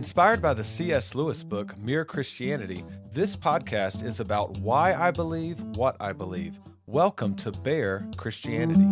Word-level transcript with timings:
Inspired 0.00 0.40
by 0.40 0.54
the 0.54 0.64
C.S. 0.64 1.14
Lewis 1.14 1.42
book, 1.42 1.76
Mere 1.76 2.06
Christianity, 2.06 2.86
this 3.12 3.36
podcast 3.36 4.02
is 4.02 4.18
about 4.18 4.56
why 4.56 4.94
I 4.94 5.10
believe 5.10 5.60
what 5.76 5.94
I 6.00 6.14
believe. 6.14 6.58
Welcome 6.86 7.34
to 7.34 7.52
Bear 7.52 8.08
Christianity. 8.16 8.88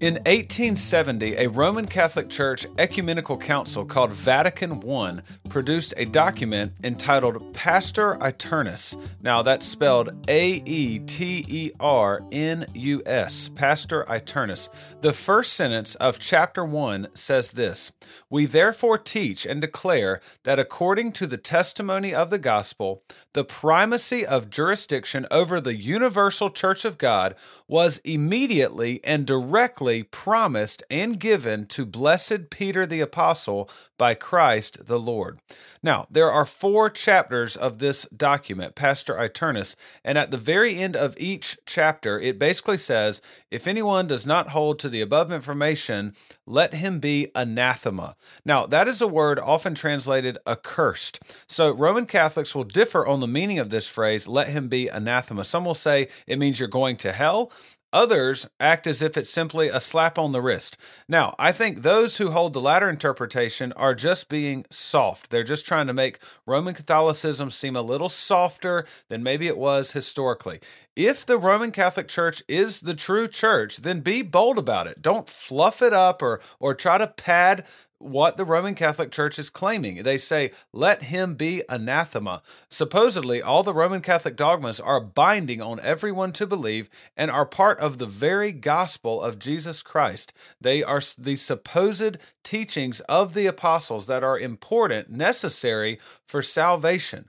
In 0.00 0.14
1870, 0.14 1.34
a 1.36 1.50
Roman 1.50 1.84
Catholic 1.84 2.30
Church 2.30 2.66
ecumenical 2.78 3.36
council 3.36 3.84
called 3.84 4.14
Vatican 4.14 4.82
I 4.90 5.20
produced 5.50 5.92
a 5.98 6.06
document 6.06 6.72
entitled 6.82 7.52
Pastor 7.52 8.16
Aeternus. 8.18 8.96
Now, 9.20 9.42
that's 9.42 9.66
spelled 9.66 10.26
A 10.26 10.62
E 10.64 11.00
T 11.00 11.44
E 11.46 11.72
R 11.78 12.22
N 12.32 12.64
U 12.72 13.02
S, 13.04 13.50
Pastor 13.50 14.06
Aeternus. 14.08 14.70
The 15.02 15.12
first 15.12 15.52
sentence 15.52 15.96
of 15.96 16.18
chapter 16.18 16.64
1 16.64 17.08
says 17.12 17.50
this 17.50 17.92
We 18.30 18.46
therefore 18.46 18.96
teach 18.96 19.44
and 19.44 19.60
declare 19.60 20.22
that 20.44 20.58
according 20.58 21.12
to 21.12 21.26
the 21.26 21.36
testimony 21.36 22.14
of 22.14 22.30
the 22.30 22.38
gospel, 22.38 23.02
the 23.34 23.44
primacy 23.44 24.24
of 24.24 24.48
jurisdiction 24.48 25.26
over 25.30 25.60
the 25.60 25.76
universal 25.76 26.48
church 26.48 26.86
of 26.86 26.96
God 26.96 27.34
was 27.68 27.98
immediately 27.98 29.04
and 29.04 29.26
directly 29.26 29.89
promised 30.10 30.82
and 30.90 31.18
given 31.18 31.66
to 31.66 31.84
blessed 31.84 32.50
Peter 32.50 32.86
the 32.86 33.00
Apostle 33.00 33.68
by 33.98 34.14
Christ 34.14 34.86
the 34.86 34.98
Lord. 34.98 35.38
Now, 35.82 36.06
there 36.10 36.30
are 36.30 36.46
four 36.46 36.88
chapters 36.88 37.56
of 37.56 37.78
this 37.78 38.06
document, 38.16 38.74
Pastor 38.74 39.16
Aeternus, 39.16 39.76
and 40.04 40.16
at 40.16 40.30
the 40.30 40.36
very 40.36 40.78
end 40.78 40.96
of 40.96 41.14
each 41.18 41.58
chapter, 41.66 42.18
it 42.18 42.38
basically 42.38 42.78
says 42.78 43.20
if 43.50 43.66
anyone 43.66 44.06
does 44.06 44.26
not 44.26 44.50
hold 44.50 44.78
to 44.78 44.88
the 44.88 45.00
above 45.00 45.30
information, 45.30 46.14
let 46.46 46.74
him 46.74 46.98
be 46.98 47.30
anathema. 47.34 48.16
Now, 48.44 48.66
that 48.66 48.88
is 48.88 49.00
a 49.00 49.08
word 49.08 49.38
often 49.38 49.74
translated 49.74 50.38
accursed. 50.46 51.20
So, 51.46 51.70
Roman 51.70 52.06
Catholics 52.06 52.54
will 52.54 52.64
differ 52.64 53.06
on 53.06 53.20
the 53.20 53.26
meaning 53.26 53.58
of 53.58 53.70
this 53.70 53.88
phrase, 53.88 54.28
let 54.28 54.48
him 54.48 54.68
be 54.68 54.88
anathema. 54.88 55.44
Some 55.44 55.64
will 55.64 55.74
say 55.74 56.08
it 56.26 56.38
means 56.38 56.58
you're 56.58 56.68
going 56.68 56.96
to 56.98 57.12
hell. 57.12 57.52
Others 57.92 58.48
act 58.60 58.86
as 58.86 59.02
if 59.02 59.16
it's 59.16 59.30
simply 59.30 59.68
a 59.68 59.80
slap 59.80 60.18
on 60.18 60.32
the 60.32 60.40
wrist. 60.40 60.76
Now, 61.08 61.34
I 61.38 61.50
think 61.52 61.82
those 61.82 62.18
who 62.18 62.30
hold 62.30 62.52
the 62.52 62.60
latter 62.60 62.88
interpretation 62.88 63.72
are 63.72 63.94
just 63.94 64.28
being 64.28 64.64
soft. 64.70 65.30
They're 65.30 65.42
just 65.42 65.66
trying 65.66 65.88
to 65.88 65.92
make 65.92 66.20
Roman 66.46 66.74
Catholicism 66.74 67.50
seem 67.50 67.74
a 67.74 67.82
little 67.82 68.08
softer 68.08 68.86
than 69.08 69.22
maybe 69.22 69.48
it 69.48 69.58
was 69.58 69.92
historically. 69.92 70.60
If 70.94 71.24
the 71.24 71.38
Roman 71.38 71.72
Catholic 71.72 72.08
Church 72.08 72.42
is 72.46 72.80
the 72.80 72.94
true 72.94 73.26
church, 73.26 73.78
then 73.78 74.00
be 74.00 74.22
bold 74.22 74.58
about 74.58 74.86
it. 74.86 75.02
Don't 75.02 75.28
fluff 75.28 75.82
it 75.82 75.92
up 75.92 76.22
or 76.22 76.40
or 76.58 76.74
try 76.74 76.98
to 76.98 77.06
pad 77.06 77.64
what 78.00 78.36
the 78.36 78.44
Roman 78.46 78.74
Catholic 78.74 79.12
Church 79.12 79.38
is 79.38 79.50
claiming. 79.50 80.02
They 80.02 80.18
say, 80.18 80.52
let 80.72 81.04
him 81.04 81.34
be 81.34 81.62
anathema. 81.68 82.42
Supposedly, 82.68 83.42
all 83.42 83.62
the 83.62 83.74
Roman 83.74 84.00
Catholic 84.00 84.36
dogmas 84.36 84.80
are 84.80 85.00
binding 85.00 85.60
on 85.60 85.78
everyone 85.80 86.32
to 86.32 86.46
believe 86.46 86.88
and 87.16 87.30
are 87.30 87.46
part 87.46 87.78
of 87.78 87.98
the 87.98 88.06
very 88.06 88.52
gospel 88.52 89.22
of 89.22 89.38
Jesus 89.38 89.82
Christ. 89.82 90.32
They 90.60 90.82
are 90.82 91.02
the 91.18 91.36
supposed 91.36 92.16
teachings 92.42 93.00
of 93.00 93.34
the 93.34 93.46
apostles 93.46 94.06
that 94.06 94.24
are 94.24 94.38
important, 94.38 95.10
necessary 95.10 96.00
for 96.26 96.40
salvation. 96.40 97.28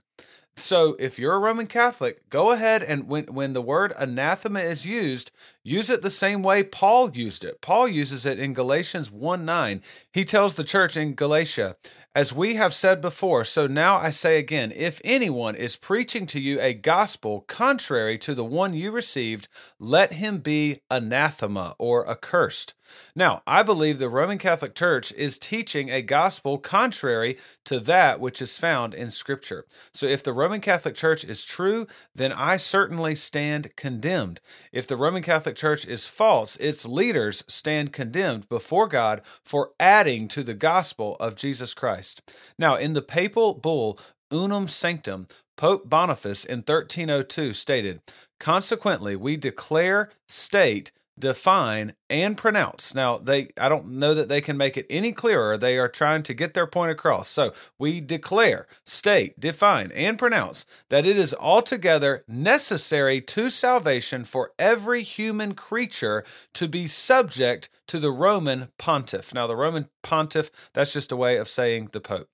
So 0.56 0.96
if 0.98 1.18
you're 1.18 1.34
a 1.34 1.38
Roman 1.38 1.66
Catholic, 1.66 2.28
go 2.28 2.50
ahead 2.50 2.82
and 2.82 3.08
when 3.08 3.24
when 3.24 3.52
the 3.54 3.62
word 3.62 3.92
anathema 3.96 4.60
is 4.60 4.84
used, 4.84 5.30
use 5.62 5.88
it 5.88 6.02
the 6.02 6.10
same 6.10 6.42
way 6.42 6.62
Paul 6.62 7.10
used 7.10 7.42
it. 7.42 7.60
Paul 7.60 7.88
uses 7.88 8.26
it 8.26 8.38
in 8.38 8.52
Galatians 8.52 9.10
1 9.10 9.44
9. 9.44 9.82
He 10.12 10.24
tells 10.24 10.54
the 10.54 10.64
church 10.64 10.96
in 10.96 11.14
Galatia, 11.14 11.76
as 12.14 12.34
we 12.34 12.56
have 12.56 12.74
said 12.74 13.00
before, 13.00 13.44
so 13.44 13.66
now 13.66 13.96
I 13.96 14.10
say 14.10 14.38
again 14.38 14.72
if 14.76 15.00
anyone 15.02 15.54
is 15.54 15.76
preaching 15.76 16.26
to 16.26 16.40
you 16.40 16.60
a 16.60 16.74
gospel 16.74 17.40
contrary 17.48 18.18
to 18.18 18.34
the 18.34 18.44
one 18.44 18.74
you 18.74 18.92
received, 18.92 19.48
let 19.78 20.12
him 20.12 20.38
be 20.38 20.80
anathema 20.90 21.74
or 21.78 22.08
accursed. 22.08 22.74
Now, 23.14 23.42
I 23.46 23.62
believe 23.62 23.98
the 23.98 24.08
Roman 24.08 24.38
Catholic 24.38 24.74
Church 24.74 25.12
is 25.12 25.38
teaching 25.38 25.90
a 25.90 26.02
gospel 26.02 26.58
contrary 26.58 27.38
to 27.64 27.80
that 27.80 28.20
which 28.20 28.40
is 28.40 28.58
found 28.58 28.94
in 28.94 29.10
Scripture. 29.10 29.66
So, 29.92 30.06
if 30.06 30.22
the 30.22 30.32
Roman 30.32 30.60
Catholic 30.60 30.94
Church 30.94 31.24
is 31.24 31.44
true, 31.44 31.86
then 32.14 32.32
I 32.32 32.56
certainly 32.56 33.14
stand 33.14 33.74
condemned. 33.76 34.40
If 34.72 34.86
the 34.86 34.96
Roman 34.96 35.22
Catholic 35.22 35.56
Church 35.56 35.86
is 35.86 36.06
false, 36.06 36.56
its 36.56 36.86
leaders 36.86 37.44
stand 37.46 37.92
condemned 37.92 38.48
before 38.48 38.88
God 38.88 39.22
for 39.42 39.70
adding 39.78 40.28
to 40.28 40.42
the 40.42 40.54
gospel 40.54 41.16
of 41.20 41.36
Jesus 41.36 41.74
Christ. 41.74 42.22
Now, 42.58 42.76
in 42.76 42.92
the 42.92 43.02
papal 43.02 43.54
bull 43.54 43.98
Unam 44.32 44.66
Sanctam, 44.66 45.28
Pope 45.56 45.88
Boniface 45.88 46.44
in 46.44 46.60
1302 46.60 47.52
stated, 47.52 48.00
Consequently, 48.40 49.14
we 49.14 49.36
declare, 49.36 50.10
state, 50.26 50.90
define 51.18 51.94
and 52.08 52.36
pronounce. 52.36 52.94
Now 52.94 53.18
they 53.18 53.48
i 53.58 53.68
don't 53.68 53.86
know 53.86 54.14
that 54.14 54.28
they 54.28 54.40
can 54.40 54.56
make 54.56 54.76
it 54.76 54.86
any 54.88 55.12
clearer. 55.12 55.56
They 55.56 55.78
are 55.78 55.88
trying 55.88 56.22
to 56.24 56.34
get 56.34 56.54
their 56.54 56.66
point 56.66 56.90
across. 56.90 57.28
So 57.28 57.52
we 57.78 58.00
declare 58.00 58.66
state 58.84 59.38
define 59.38 59.92
and 59.92 60.18
pronounce 60.18 60.64
that 60.88 61.06
it 61.06 61.16
is 61.16 61.34
altogether 61.38 62.24
necessary 62.26 63.20
to 63.20 63.50
salvation 63.50 64.24
for 64.24 64.52
every 64.58 65.02
human 65.02 65.54
creature 65.54 66.24
to 66.54 66.68
be 66.68 66.86
subject 66.86 67.68
to 67.88 67.98
the 67.98 68.12
roman 68.12 68.68
pontiff. 68.78 69.34
Now 69.34 69.46
the 69.46 69.56
roman 69.56 69.88
pontiff 70.02 70.50
that's 70.72 70.92
just 70.92 71.12
a 71.12 71.16
way 71.16 71.36
of 71.36 71.48
saying 71.48 71.90
the 71.92 72.00
pope 72.00 72.28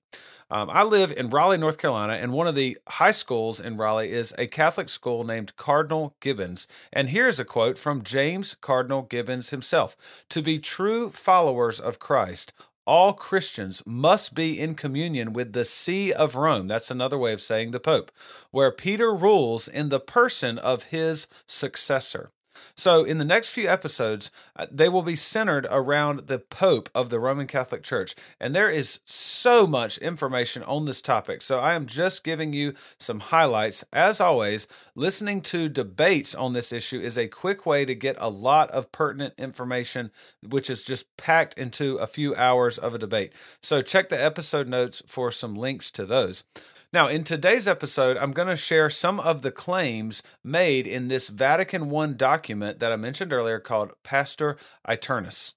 um, 0.51 0.69
I 0.71 0.83
live 0.83 1.11
in 1.11 1.29
Raleigh, 1.29 1.57
North 1.57 1.77
Carolina, 1.77 2.13
and 2.13 2.33
one 2.33 2.47
of 2.47 2.55
the 2.55 2.77
high 2.87 3.11
schools 3.11 3.59
in 3.59 3.77
Raleigh 3.77 4.11
is 4.11 4.33
a 4.37 4.47
Catholic 4.47 4.89
school 4.89 5.23
named 5.23 5.55
Cardinal 5.57 6.15
Gibbons. 6.19 6.67
And 6.91 7.09
here's 7.09 7.39
a 7.39 7.45
quote 7.45 7.77
from 7.77 8.03
James 8.03 8.55
Cardinal 8.55 9.03
Gibbons 9.03 9.49
himself 9.49 9.95
To 10.29 10.41
be 10.41 10.57
true 10.57 11.11
followers 11.11 11.79
of 11.79 11.99
Christ, 11.99 12.51
all 12.85 13.13
Christians 13.13 13.83
must 13.85 14.33
be 14.33 14.59
in 14.59 14.73
communion 14.73 15.33
with 15.33 15.53
the 15.53 15.65
See 15.65 16.11
of 16.11 16.35
Rome. 16.35 16.65
That's 16.65 16.89
another 16.89 17.19
way 17.19 17.33
of 17.33 17.41
saying 17.41 17.69
the 17.69 17.79
Pope, 17.79 18.11
where 18.49 18.71
Peter 18.71 19.13
rules 19.13 19.67
in 19.67 19.89
the 19.89 19.99
person 19.99 20.57
of 20.57 20.85
his 20.85 21.27
successor. 21.45 22.31
So, 22.75 23.03
in 23.03 23.17
the 23.17 23.25
next 23.25 23.51
few 23.51 23.67
episodes, 23.67 24.31
uh, 24.55 24.67
they 24.71 24.89
will 24.89 25.01
be 25.01 25.15
centered 25.15 25.67
around 25.69 26.27
the 26.27 26.39
Pope 26.39 26.89
of 26.95 27.09
the 27.09 27.19
Roman 27.19 27.47
Catholic 27.47 27.83
Church. 27.83 28.15
And 28.39 28.55
there 28.55 28.69
is 28.69 28.99
so 29.05 29.67
much 29.67 29.97
information 29.97 30.63
on 30.63 30.85
this 30.85 31.01
topic. 31.01 31.41
So, 31.41 31.59
I 31.59 31.73
am 31.73 31.85
just 31.85 32.23
giving 32.23 32.53
you 32.53 32.73
some 32.97 33.19
highlights. 33.19 33.83
As 33.93 34.21
always, 34.21 34.67
listening 34.95 35.41
to 35.41 35.69
debates 35.69 36.33
on 36.33 36.53
this 36.53 36.71
issue 36.71 36.99
is 36.99 37.17
a 37.17 37.27
quick 37.27 37.65
way 37.65 37.85
to 37.85 37.95
get 37.95 38.15
a 38.19 38.29
lot 38.29 38.69
of 38.71 38.91
pertinent 38.91 39.33
information, 39.37 40.11
which 40.47 40.69
is 40.69 40.83
just 40.83 41.15
packed 41.17 41.57
into 41.57 41.97
a 41.97 42.07
few 42.07 42.35
hours 42.35 42.77
of 42.77 42.95
a 42.95 42.99
debate. 42.99 43.33
So, 43.61 43.81
check 43.81 44.09
the 44.09 44.21
episode 44.21 44.67
notes 44.67 45.01
for 45.05 45.31
some 45.31 45.55
links 45.55 45.91
to 45.91 46.05
those. 46.05 46.43
Now, 46.91 47.07
in 47.07 47.23
today's 47.23 47.67
episode, 47.67 48.17
I'm 48.17 48.31
going 48.31 48.47
to 48.47 48.57
share 48.57 48.89
some 48.89 49.19
of 49.19 49.43
the 49.43 49.51
claims 49.51 50.23
made 50.43 50.87
in 50.87 51.07
this 51.07 51.29
Vatican 51.29 51.95
I 51.95 52.07
document 52.13 52.79
that 52.79 52.91
I 52.91 52.95
mentioned 52.95 53.31
earlier 53.31 53.59
called 53.59 53.93
Pastor 54.03 54.57
Aeternus. 54.87 55.53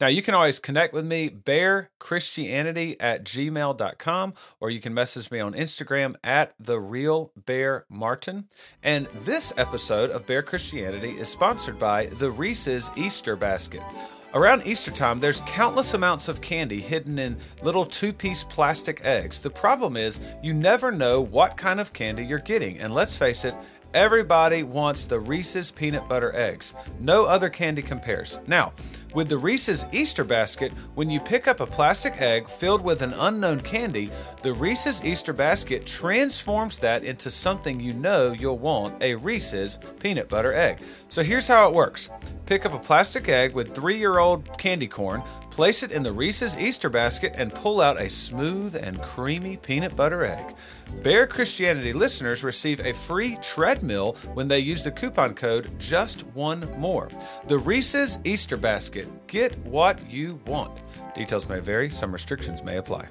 Now, 0.00 0.06
you 0.06 0.22
can 0.22 0.34
always 0.34 0.58
connect 0.58 0.94
with 0.94 1.04
me, 1.04 1.28
barechristianity 1.28 2.96
at 2.98 3.24
gmail.com, 3.24 4.34
or 4.58 4.70
you 4.70 4.80
can 4.80 4.94
message 4.94 5.30
me 5.30 5.38
on 5.38 5.52
Instagram 5.52 6.14
at 6.24 6.54
the 6.58 6.80
real 6.80 7.32
bear 7.36 7.84
martin. 7.90 8.48
And 8.82 9.06
this 9.12 9.52
episode 9.58 10.10
of 10.10 10.24
Bear 10.24 10.42
Christianity 10.42 11.10
is 11.10 11.28
sponsored 11.28 11.78
by 11.78 12.06
the 12.06 12.30
Reese's 12.30 12.90
Easter 12.96 13.36
Basket. 13.36 13.82
Around 14.32 14.64
Easter 14.64 14.92
time, 14.92 15.18
there's 15.18 15.40
countless 15.40 15.92
amounts 15.92 16.28
of 16.28 16.40
candy 16.40 16.80
hidden 16.80 17.18
in 17.18 17.36
little 17.62 17.84
two 17.84 18.12
piece 18.12 18.44
plastic 18.44 19.04
eggs. 19.04 19.40
The 19.40 19.50
problem 19.50 19.96
is, 19.96 20.20
you 20.40 20.52
never 20.52 20.92
know 20.92 21.20
what 21.20 21.56
kind 21.56 21.80
of 21.80 21.92
candy 21.92 22.24
you're 22.24 22.38
getting. 22.38 22.78
And 22.78 22.94
let's 22.94 23.16
face 23.16 23.44
it, 23.44 23.56
everybody 23.94 24.62
wants 24.62 25.04
the 25.04 25.18
Reese's 25.18 25.70
peanut 25.70 26.08
butter 26.08 26.34
eggs. 26.34 26.74
No 27.00 27.24
other 27.24 27.48
candy 27.48 27.82
compares. 27.82 28.38
Now, 28.46 28.72
with 29.14 29.28
the 29.28 29.38
Reese's 29.38 29.84
Easter 29.90 30.22
basket, 30.22 30.72
when 30.94 31.10
you 31.10 31.18
pick 31.18 31.48
up 31.48 31.58
a 31.58 31.66
plastic 31.66 32.20
egg 32.20 32.48
filled 32.48 32.80
with 32.80 33.02
an 33.02 33.12
unknown 33.14 33.60
candy, 33.60 34.10
the 34.42 34.52
Reese's 34.52 35.04
Easter 35.04 35.32
basket 35.32 35.84
transforms 35.84 36.78
that 36.78 37.02
into 37.02 37.30
something 37.30 37.80
you 37.80 37.92
know 37.92 38.30
you'll 38.30 38.58
want 38.58 39.02
a 39.02 39.16
Reese's 39.16 39.78
peanut 39.98 40.28
butter 40.28 40.52
egg. 40.52 40.78
So 41.08 41.22
here's 41.22 41.48
how 41.48 41.68
it 41.68 41.74
works 41.74 42.10
pick 42.46 42.66
up 42.66 42.74
a 42.74 42.78
plastic 42.78 43.28
egg 43.28 43.54
with 43.54 43.74
three 43.74 43.98
year 43.98 44.18
old 44.18 44.58
candy 44.58 44.86
corn, 44.88 45.22
place 45.50 45.82
it 45.82 45.90
in 45.90 46.02
the 46.02 46.12
Reese's 46.12 46.56
Easter 46.56 46.88
basket, 46.88 47.34
and 47.36 47.52
pull 47.52 47.80
out 47.80 48.00
a 48.00 48.08
smooth 48.08 48.74
and 48.74 49.00
creamy 49.02 49.56
peanut 49.56 49.94
butter 49.96 50.24
egg. 50.24 50.54
Bear 51.02 51.26
Christianity 51.26 51.92
listeners 51.92 52.42
receive 52.42 52.80
a 52.80 52.92
free 52.92 53.36
treadmill 53.42 54.16
when 54.34 54.48
they 54.48 54.58
use 54.58 54.84
the 54.84 54.90
coupon 54.90 55.34
code 55.34 55.70
just 55.78 56.22
one 56.28 56.70
more. 56.78 57.08
The 57.46 57.58
Reese's 57.58 58.18
Easter 58.24 58.56
basket. 58.56 59.08
Get 59.26 59.58
what 59.58 60.10
you 60.10 60.40
want. 60.46 60.80
Details 61.14 61.48
may 61.48 61.60
vary, 61.60 61.90
some 61.90 62.12
restrictions 62.12 62.62
may 62.62 62.78
apply. 62.78 63.08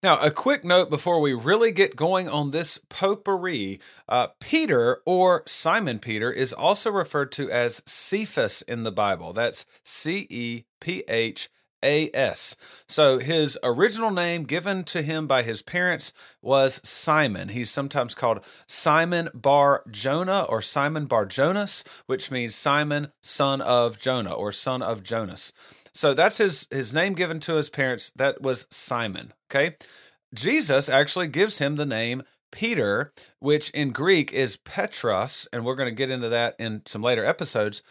Now, 0.00 0.20
a 0.20 0.30
quick 0.30 0.64
note 0.64 0.90
before 0.90 1.20
we 1.20 1.34
really 1.34 1.72
get 1.72 1.96
going 1.96 2.28
on 2.28 2.52
this 2.52 2.78
potpourri. 2.88 3.80
Uh, 4.08 4.28
Peter, 4.38 5.02
or 5.04 5.42
Simon 5.44 5.98
Peter, 5.98 6.30
is 6.30 6.52
also 6.52 6.92
referred 6.92 7.32
to 7.32 7.50
as 7.50 7.82
Cephas 7.84 8.62
in 8.62 8.84
the 8.84 8.92
Bible. 8.92 9.32
That's 9.32 9.66
C 9.82 10.28
E 10.30 10.64
P 10.78 11.02
H 11.08 11.50
A 11.82 12.10
S. 12.14 12.54
So 12.86 13.18
his 13.18 13.58
original 13.64 14.12
name 14.12 14.44
given 14.44 14.84
to 14.84 15.02
him 15.02 15.26
by 15.26 15.42
his 15.42 15.62
parents 15.62 16.12
was 16.40 16.80
Simon. 16.84 17.48
He's 17.48 17.70
sometimes 17.70 18.14
called 18.14 18.44
Simon 18.68 19.30
Bar 19.34 19.82
Jonah 19.90 20.44
or 20.44 20.62
Simon 20.62 21.06
Bar 21.06 21.26
Jonas, 21.26 21.82
which 22.06 22.30
means 22.30 22.54
Simon, 22.54 23.10
son 23.20 23.60
of 23.60 23.98
Jonah 23.98 24.32
or 24.32 24.52
son 24.52 24.80
of 24.80 25.02
Jonas. 25.02 25.52
So 25.92 26.14
that's 26.14 26.38
his 26.38 26.66
his 26.70 26.94
name 26.94 27.14
given 27.14 27.40
to 27.40 27.54
his 27.54 27.70
parents. 27.70 28.12
That 28.16 28.42
was 28.42 28.66
Simon. 28.70 29.32
Okay. 29.50 29.76
Jesus 30.34 30.88
actually 30.88 31.28
gives 31.28 31.58
him 31.58 31.76
the 31.76 31.86
name 31.86 32.22
Peter, 32.52 33.12
which 33.40 33.70
in 33.70 33.90
Greek 33.90 34.32
is 34.32 34.56
Petros, 34.58 35.46
and 35.52 35.64
we're 35.64 35.74
going 35.74 35.88
to 35.88 35.94
get 35.94 36.10
into 36.10 36.28
that 36.28 36.54
in 36.58 36.82
some 36.86 37.02
later 37.02 37.24
episodes. 37.24 37.82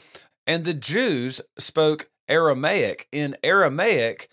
And 0.45 0.63
the 0.63 0.73
Jews 0.73 1.41
spoke 1.57 2.09
Aramaic. 2.27 3.07
In 3.11 3.35
Aramaic, 3.43 4.29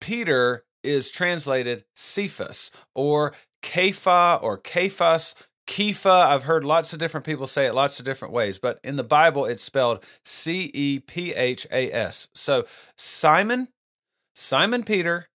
Peter 0.00 0.64
is 0.82 1.10
translated 1.10 1.84
Cephas 1.94 2.70
or 2.94 3.32
Kepha 3.62 4.42
or 4.42 4.58
Kephas 4.58 5.34
Kepha, 5.66 6.26
I've 6.26 6.44
heard 6.44 6.64
lots 6.64 6.92
of 6.92 6.98
different 6.98 7.26
people 7.26 7.46
say 7.46 7.66
it 7.66 7.74
lots 7.74 7.98
of 7.98 8.04
different 8.04 8.32
ways, 8.32 8.58
but 8.58 8.78
in 8.84 8.96
the 8.96 9.04
Bible 9.04 9.44
it's 9.44 9.62
spelled 9.62 10.04
C 10.24 10.70
E 10.72 11.00
P 11.00 11.34
H 11.34 11.66
A 11.72 11.90
S. 11.90 12.28
So 12.34 12.66
Simon, 12.96 13.68
Simon 14.34 14.84
Peter, 14.84 15.26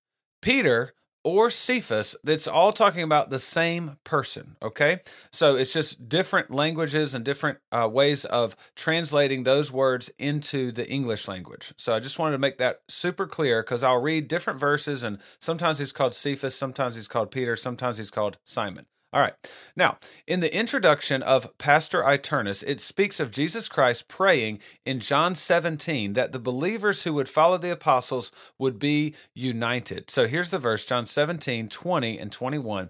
Peter, 0.42 0.94
or 1.24 1.52
Cephas, 1.52 2.16
that's 2.24 2.48
all 2.48 2.74
talking 2.74 3.04
about 3.04 3.30
the 3.30 3.38
same 3.38 3.98
person. 4.04 4.56
Okay. 4.62 5.02
So 5.32 5.56
it's 5.56 5.72
just 5.72 6.10
different 6.10 6.50
languages 6.50 7.14
and 7.14 7.24
different 7.24 7.60
uh, 7.72 7.88
ways 7.92 8.26
of 8.26 8.56
translating 8.76 9.44
those 9.44 9.72
words 9.72 10.10
into 10.18 10.72
the 10.72 10.90
English 10.90 11.28
language. 11.28 11.74
So 11.78 11.94
I 11.94 12.00
just 12.00 12.18
wanted 12.18 12.34
to 12.34 12.40
make 12.40 12.58
that 12.58 12.80
super 12.88 13.28
clear 13.28 13.62
because 13.62 13.84
I'll 13.84 14.02
read 14.02 14.28
different 14.28 14.60
verses, 14.60 15.04
and 15.04 15.20
sometimes 15.40 15.78
he's 15.78 15.92
called 15.92 16.16
Cephas, 16.16 16.56
sometimes 16.56 16.96
he's 16.96 17.08
called 17.08 17.30
Peter, 17.30 17.56
sometimes 17.56 17.98
he's 17.98 18.10
called 18.10 18.38
Simon. 18.44 18.88
All 19.14 19.20
right. 19.20 19.34
Now, 19.76 19.98
in 20.26 20.40
the 20.40 20.56
introduction 20.56 21.22
of 21.22 21.58
Pastor 21.58 22.02
Aeternus, 22.02 22.64
it 22.64 22.80
speaks 22.80 23.20
of 23.20 23.30
Jesus 23.30 23.68
Christ 23.68 24.08
praying 24.08 24.60
in 24.86 25.02
John 25.02 25.36
17 25.36 26.14
that 26.14 26.32
the 26.32 26.40
believers 26.40 27.04
who 27.04 27.14
would 27.16 27.28
follow 27.28 27.58
the 27.58 27.72
apostles 27.72 28.32
would 28.58 28.80
be 28.80 29.14
united. 29.34 30.10
So 30.10 30.28
here's 30.28 30.50
the 30.50 30.60
verse 30.60 30.86
John 30.86 31.06
17, 31.06 31.68
20 31.68 32.18
and 32.20 32.32
21. 32.32 32.90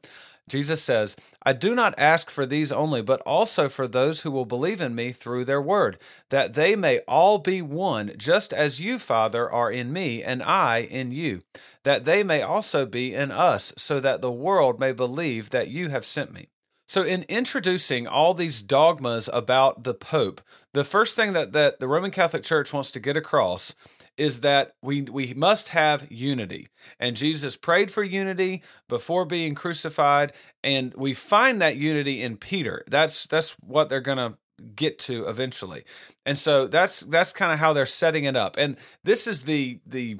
Jesus 0.49 0.81
says, 0.81 1.15
I 1.43 1.53
do 1.53 1.73
not 1.73 1.97
ask 1.97 2.29
for 2.29 2.45
these 2.45 2.71
only, 2.71 3.01
but 3.01 3.21
also 3.21 3.69
for 3.69 3.87
those 3.87 4.21
who 4.21 4.31
will 4.31 4.45
believe 4.45 4.81
in 4.81 4.93
me 4.93 5.11
through 5.11 5.45
their 5.45 5.61
word, 5.61 5.97
that 6.29 6.55
they 6.55 6.75
may 6.75 6.99
all 7.07 7.37
be 7.37 7.61
one, 7.61 8.11
just 8.17 8.53
as 8.53 8.81
you, 8.81 8.99
Father, 8.99 9.49
are 9.49 9.71
in 9.71 9.93
me, 9.93 10.23
and 10.23 10.43
I 10.43 10.79
in 10.79 11.11
you, 11.11 11.43
that 11.83 12.03
they 12.03 12.23
may 12.23 12.41
also 12.41 12.85
be 12.85 13.13
in 13.13 13.31
us, 13.31 13.73
so 13.77 13.99
that 13.99 14.21
the 14.21 14.31
world 14.31 14.79
may 14.79 14.91
believe 14.91 15.51
that 15.51 15.69
you 15.69 15.89
have 15.89 16.05
sent 16.05 16.33
me. 16.33 16.49
So, 16.87 17.03
in 17.03 17.23
introducing 17.29 18.05
all 18.05 18.33
these 18.33 18.61
dogmas 18.61 19.29
about 19.31 19.85
the 19.85 19.93
Pope, 19.93 20.41
the 20.73 20.83
first 20.83 21.15
thing 21.15 21.31
that, 21.31 21.53
that 21.53 21.79
the 21.79 21.87
Roman 21.87 22.11
Catholic 22.11 22.43
Church 22.43 22.73
wants 22.73 22.91
to 22.91 22.99
get 22.99 23.15
across 23.15 23.73
is 24.21 24.41
that 24.41 24.75
we 24.83 25.01
we 25.01 25.33
must 25.33 25.69
have 25.69 26.05
unity. 26.11 26.67
And 26.99 27.15
Jesus 27.15 27.55
prayed 27.55 27.89
for 27.89 28.03
unity 28.03 28.61
before 28.87 29.25
being 29.25 29.55
crucified, 29.55 30.31
and 30.63 30.93
we 30.93 31.15
find 31.15 31.59
that 31.59 31.75
unity 31.75 32.21
in 32.21 32.37
Peter. 32.37 32.83
That's 32.87 33.25
that's 33.25 33.51
what 33.65 33.89
they're 33.89 33.99
going 33.99 34.19
to 34.19 34.37
get 34.75 34.99
to 34.99 35.27
eventually. 35.27 35.85
And 36.23 36.37
so 36.37 36.67
that's 36.67 36.99
that's 36.99 37.33
kind 37.33 37.51
of 37.51 37.57
how 37.57 37.73
they're 37.73 37.87
setting 37.87 38.25
it 38.25 38.35
up. 38.35 38.57
And 38.59 38.77
this 39.03 39.25
is 39.25 39.41
the 39.41 39.79
the 39.87 40.19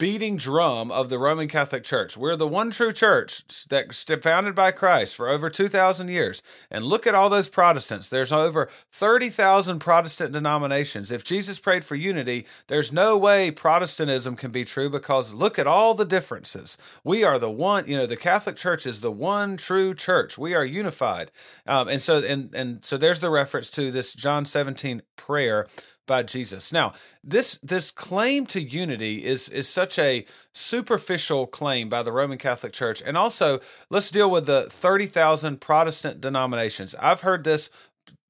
beating 0.00 0.38
drum 0.38 0.90
of 0.90 1.10
the 1.10 1.18
Roman 1.18 1.46
Catholic 1.46 1.84
Church. 1.84 2.16
We're 2.16 2.34
the 2.34 2.48
one 2.48 2.70
true 2.70 2.90
church 2.90 3.44
that 3.68 3.94
founded 4.22 4.54
by 4.54 4.70
Christ 4.70 5.14
for 5.14 5.28
over 5.28 5.50
2,000 5.50 6.08
years. 6.08 6.40
And 6.70 6.86
look 6.86 7.06
at 7.06 7.14
all 7.14 7.28
those 7.28 7.50
Protestants. 7.50 8.08
There's 8.08 8.32
over 8.32 8.70
30,000 8.90 9.78
Protestant 9.78 10.32
denominations. 10.32 11.12
If 11.12 11.22
Jesus 11.22 11.58
prayed 11.58 11.84
for 11.84 11.96
unity, 11.96 12.46
there's 12.68 12.90
no 12.90 13.18
way 13.18 13.50
Protestantism 13.50 14.36
can 14.36 14.50
be 14.50 14.64
true 14.64 14.88
because 14.88 15.34
look 15.34 15.58
at 15.58 15.66
all 15.66 15.92
the 15.92 16.06
differences. 16.06 16.78
We 17.04 17.22
are 17.22 17.38
the 17.38 17.50
one, 17.50 17.86
you 17.86 17.98
know, 17.98 18.06
the 18.06 18.16
Catholic 18.16 18.56
Church 18.56 18.86
is 18.86 19.00
the 19.00 19.12
one 19.12 19.58
true 19.58 19.94
church. 19.94 20.38
We 20.38 20.54
are 20.54 20.64
unified. 20.64 21.30
Um, 21.66 21.88
and 21.88 22.00
so 22.00 22.22
and 22.22 22.54
and 22.54 22.82
so 22.82 22.96
there's 22.96 23.20
the 23.20 23.28
reference 23.28 23.68
to 23.70 23.90
this 23.92 24.14
John 24.14 24.46
17 24.46 25.02
prayer 25.16 25.66
by 26.10 26.24
Jesus. 26.24 26.72
Now, 26.72 26.92
this 27.22 27.60
this 27.62 27.92
claim 27.92 28.44
to 28.46 28.60
unity 28.60 29.24
is 29.24 29.48
is 29.48 29.68
such 29.68 29.96
a 29.96 30.26
superficial 30.52 31.46
claim 31.46 31.88
by 31.88 32.02
the 32.02 32.10
Roman 32.10 32.36
Catholic 32.36 32.72
Church. 32.72 33.00
And 33.06 33.16
also, 33.16 33.60
let's 33.90 34.10
deal 34.10 34.28
with 34.28 34.46
the 34.46 34.66
30,000 34.68 35.60
Protestant 35.60 36.20
denominations. 36.20 36.96
I've 36.98 37.20
heard 37.20 37.44
this 37.44 37.70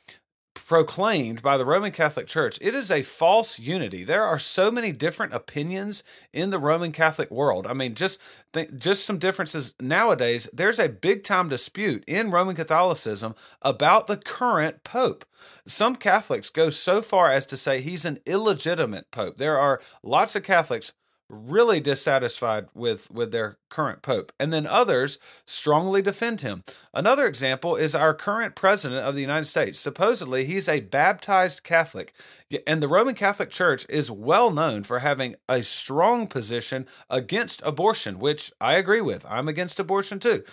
proclaimed 0.66 1.42
by 1.42 1.56
the 1.56 1.64
Roman 1.64 1.92
Catholic 1.92 2.26
Church, 2.26 2.58
it 2.60 2.74
is 2.74 2.90
a 2.90 3.02
false 3.02 3.58
unity. 3.58 4.04
There 4.04 4.24
are 4.24 4.38
so 4.38 4.70
many 4.70 4.92
different 4.92 5.32
opinions 5.34 6.02
in 6.32 6.50
the 6.50 6.58
Roman 6.58 6.92
Catholic 6.92 7.30
world. 7.30 7.66
I 7.66 7.72
mean, 7.72 7.94
just 7.94 8.20
th- 8.52 8.70
just 8.76 9.04
some 9.04 9.18
differences 9.18 9.74
nowadays. 9.80 10.48
There's 10.52 10.78
a 10.78 10.88
big 10.88 11.24
time 11.24 11.48
dispute 11.48 12.04
in 12.06 12.30
Roman 12.30 12.56
Catholicism 12.56 13.34
about 13.62 14.06
the 14.06 14.16
current 14.16 14.84
pope. 14.84 15.24
Some 15.66 15.96
Catholics 15.96 16.50
go 16.50 16.70
so 16.70 17.02
far 17.02 17.32
as 17.32 17.46
to 17.46 17.56
say 17.56 17.80
he's 17.80 18.04
an 18.04 18.18
illegitimate 18.26 19.10
pope. 19.10 19.38
There 19.38 19.58
are 19.58 19.80
lots 20.02 20.34
of 20.36 20.42
Catholics 20.42 20.92
really 21.28 21.78
dissatisfied 21.78 22.68
with 22.74 23.10
with 23.10 23.32
their 23.32 23.58
current 23.68 24.00
pope. 24.02 24.32
And 24.40 24.52
then 24.52 24.66
others 24.66 25.18
strongly 25.44 26.00
defend 26.00 26.40
him. 26.40 26.62
Another 26.94 27.26
example 27.26 27.76
is 27.76 27.94
our 27.94 28.14
current 28.14 28.54
president 28.54 29.04
of 29.06 29.14
the 29.14 29.20
united 29.20 29.44
states. 29.44 29.78
Supposedly 29.78 30.44
he's 30.44 30.68
a 30.68 30.80
baptized 30.80 31.62
catholic. 31.62 32.14
And 32.66 32.82
the 32.82 32.88
roman 32.88 33.14
catholic 33.14 33.50
church 33.50 33.84
is 33.88 34.10
well 34.10 34.50
known 34.50 34.82
for 34.84 35.00
having 35.00 35.36
a 35.48 35.62
strong 35.62 36.28
position 36.28 36.86
against 37.10 37.62
abortion 37.62 38.18
which 38.18 38.52
i 38.60 38.74
agree 38.74 39.02
with. 39.02 39.26
I'm 39.28 39.48
against 39.48 39.78
abortion 39.78 40.18
too 40.18 40.44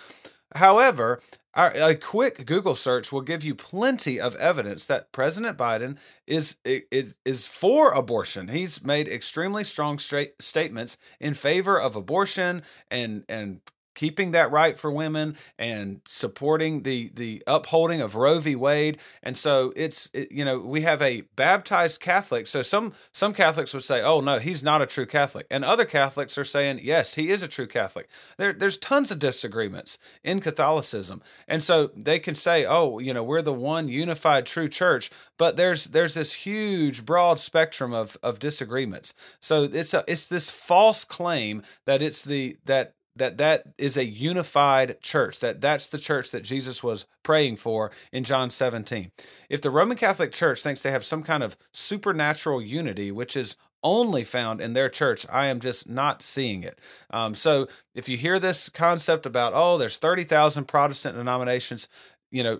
However, 0.53 1.21
a 1.55 1.95
quick 1.95 2.45
Google 2.45 2.75
search 2.75 3.11
will 3.11 3.21
give 3.21 3.43
you 3.43 3.55
plenty 3.55 4.19
of 4.19 4.35
evidence 4.35 4.85
that 4.87 5.11
President 5.11 5.57
Biden 5.57 5.97
is 6.27 6.57
is, 6.65 7.15
is 7.23 7.47
for 7.47 7.91
abortion. 7.91 8.49
He's 8.49 8.83
made 8.83 9.07
extremely 9.07 9.63
strong 9.63 9.97
statements 9.97 10.97
in 11.19 11.33
favor 11.33 11.79
of 11.79 11.95
abortion 11.95 12.61
and 12.91 13.23
and 13.29 13.61
keeping 13.95 14.31
that 14.31 14.51
right 14.51 14.77
for 14.77 14.91
women 14.91 15.35
and 15.57 16.01
supporting 16.05 16.83
the 16.83 17.09
the 17.15 17.41
upholding 17.47 18.01
of 18.01 18.15
Roe 18.15 18.39
v. 18.39 18.55
Wade. 18.55 18.99
And 19.23 19.35
so 19.35 19.73
it's 19.75 20.09
it, 20.13 20.31
you 20.31 20.45
know 20.45 20.59
we 20.59 20.81
have 20.81 21.01
a 21.01 21.21
baptized 21.35 22.01
Catholic. 22.01 22.45
So 22.47 22.61
some 22.61 22.93
some 23.11 23.33
Catholics 23.33 23.73
would 23.73 23.83
say, 23.83 24.01
"Oh 24.01 24.21
no, 24.21 24.39
he's 24.39 24.63
not 24.63 24.81
a 24.81 24.85
true 24.85 25.05
Catholic," 25.05 25.47
and 25.49 25.65
other 25.65 25.85
Catholics 25.85 26.37
are 26.37 26.43
saying, 26.43 26.81
"Yes, 26.83 27.15
he 27.15 27.29
is 27.29 27.41
a 27.41 27.47
true 27.47 27.67
Catholic." 27.67 28.09
There, 28.37 28.53
there's 28.53 28.77
tons 28.77 29.11
of 29.11 29.19
disagreements 29.19 29.97
in 30.23 30.41
Catholicism, 30.41 31.23
and 31.47 31.63
so 31.63 31.91
they 31.95 32.19
can 32.19 32.35
say, 32.35 32.65
"Oh, 32.65 32.99
you 32.99 33.13
know, 33.13 33.23
we're 33.23 33.41
the 33.41 33.53
one 33.53 33.87
unified 33.87 34.45
true 34.45 34.67
church," 34.67 35.09
but 35.37 35.55
there's 35.55 35.85
there's 35.85 36.13
this 36.15 36.33
huge 36.33 37.05
broad 37.05 37.39
spectrum 37.39 37.93
of 37.93 38.17
of 38.21 38.39
disagreements. 38.39 39.13
So 39.39 39.63
it's 39.63 39.93
a 39.93 40.03
it's 40.07 40.27
this 40.27 40.49
false 40.49 41.05
claim 41.05 41.63
that 41.85 42.01
it's 42.01 42.21
the 42.21 42.57
that 42.65 42.94
that 43.15 43.37
that 43.37 43.63
is 43.77 43.97
a 43.97 44.05
unified 44.05 45.01
church 45.01 45.39
that 45.39 45.61
that's 45.61 45.87
the 45.87 45.97
church 45.97 46.31
that 46.31 46.43
jesus 46.43 46.83
was 46.83 47.05
praying 47.23 47.55
for 47.55 47.91
in 48.11 48.23
john 48.23 48.49
17 48.49 49.11
if 49.49 49.61
the 49.61 49.69
roman 49.69 49.97
catholic 49.97 50.31
church 50.31 50.61
thinks 50.61 50.83
they 50.83 50.91
have 50.91 51.05
some 51.05 51.23
kind 51.23 51.43
of 51.43 51.57
supernatural 51.71 52.61
unity 52.61 53.11
which 53.11 53.35
is 53.35 53.55
only 53.83 54.23
found 54.23 54.61
in 54.61 54.73
their 54.73 54.89
church 54.89 55.25
i 55.31 55.47
am 55.47 55.59
just 55.59 55.87
not 55.87 56.21
seeing 56.23 56.63
it. 56.63 56.79
Um, 57.11 57.35
so 57.35 57.67
if 57.93 58.09
you 58.09 58.17
hear 58.17 58.39
this 58.39 58.69
concept 58.69 59.25
about 59.25 59.53
oh 59.55 59.77
there's 59.77 59.97
30000 59.97 60.65
protestant 60.65 61.15
denominations 61.15 61.87
you 62.31 62.43
know 62.43 62.59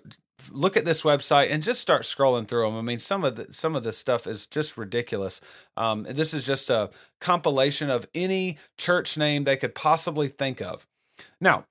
look 0.50 0.76
at 0.76 0.84
this 0.84 1.02
website 1.02 1.50
and 1.50 1.62
just 1.62 1.80
start 1.80 2.02
scrolling 2.02 2.46
through 2.46 2.66
them. 2.66 2.76
I 2.76 2.82
mean, 2.82 2.98
some 2.98 3.24
of 3.24 3.36
the 3.36 3.46
some 3.50 3.74
of 3.74 3.84
this 3.84 3.98
stuff 3.98 4.26
is 4.26 4.46
just 4.46 4.76
ridiculous. 4.76 5.40
Um, 5.76 6.06
this 6.08 6.34
is 6.34 6.46
just 6.46 6.70
a 6.70 6.90
compilation 7.20 7.90
of 7.90 8.06
any 8.14 8.58
church 8.78 9.16
name 9.16 9.44
they 9.44 9.56
could 9.56 9.74
possibly 9.74 10.28
think 10.28 10.60
of. 10.60 10.86
Now, 11.40 11.64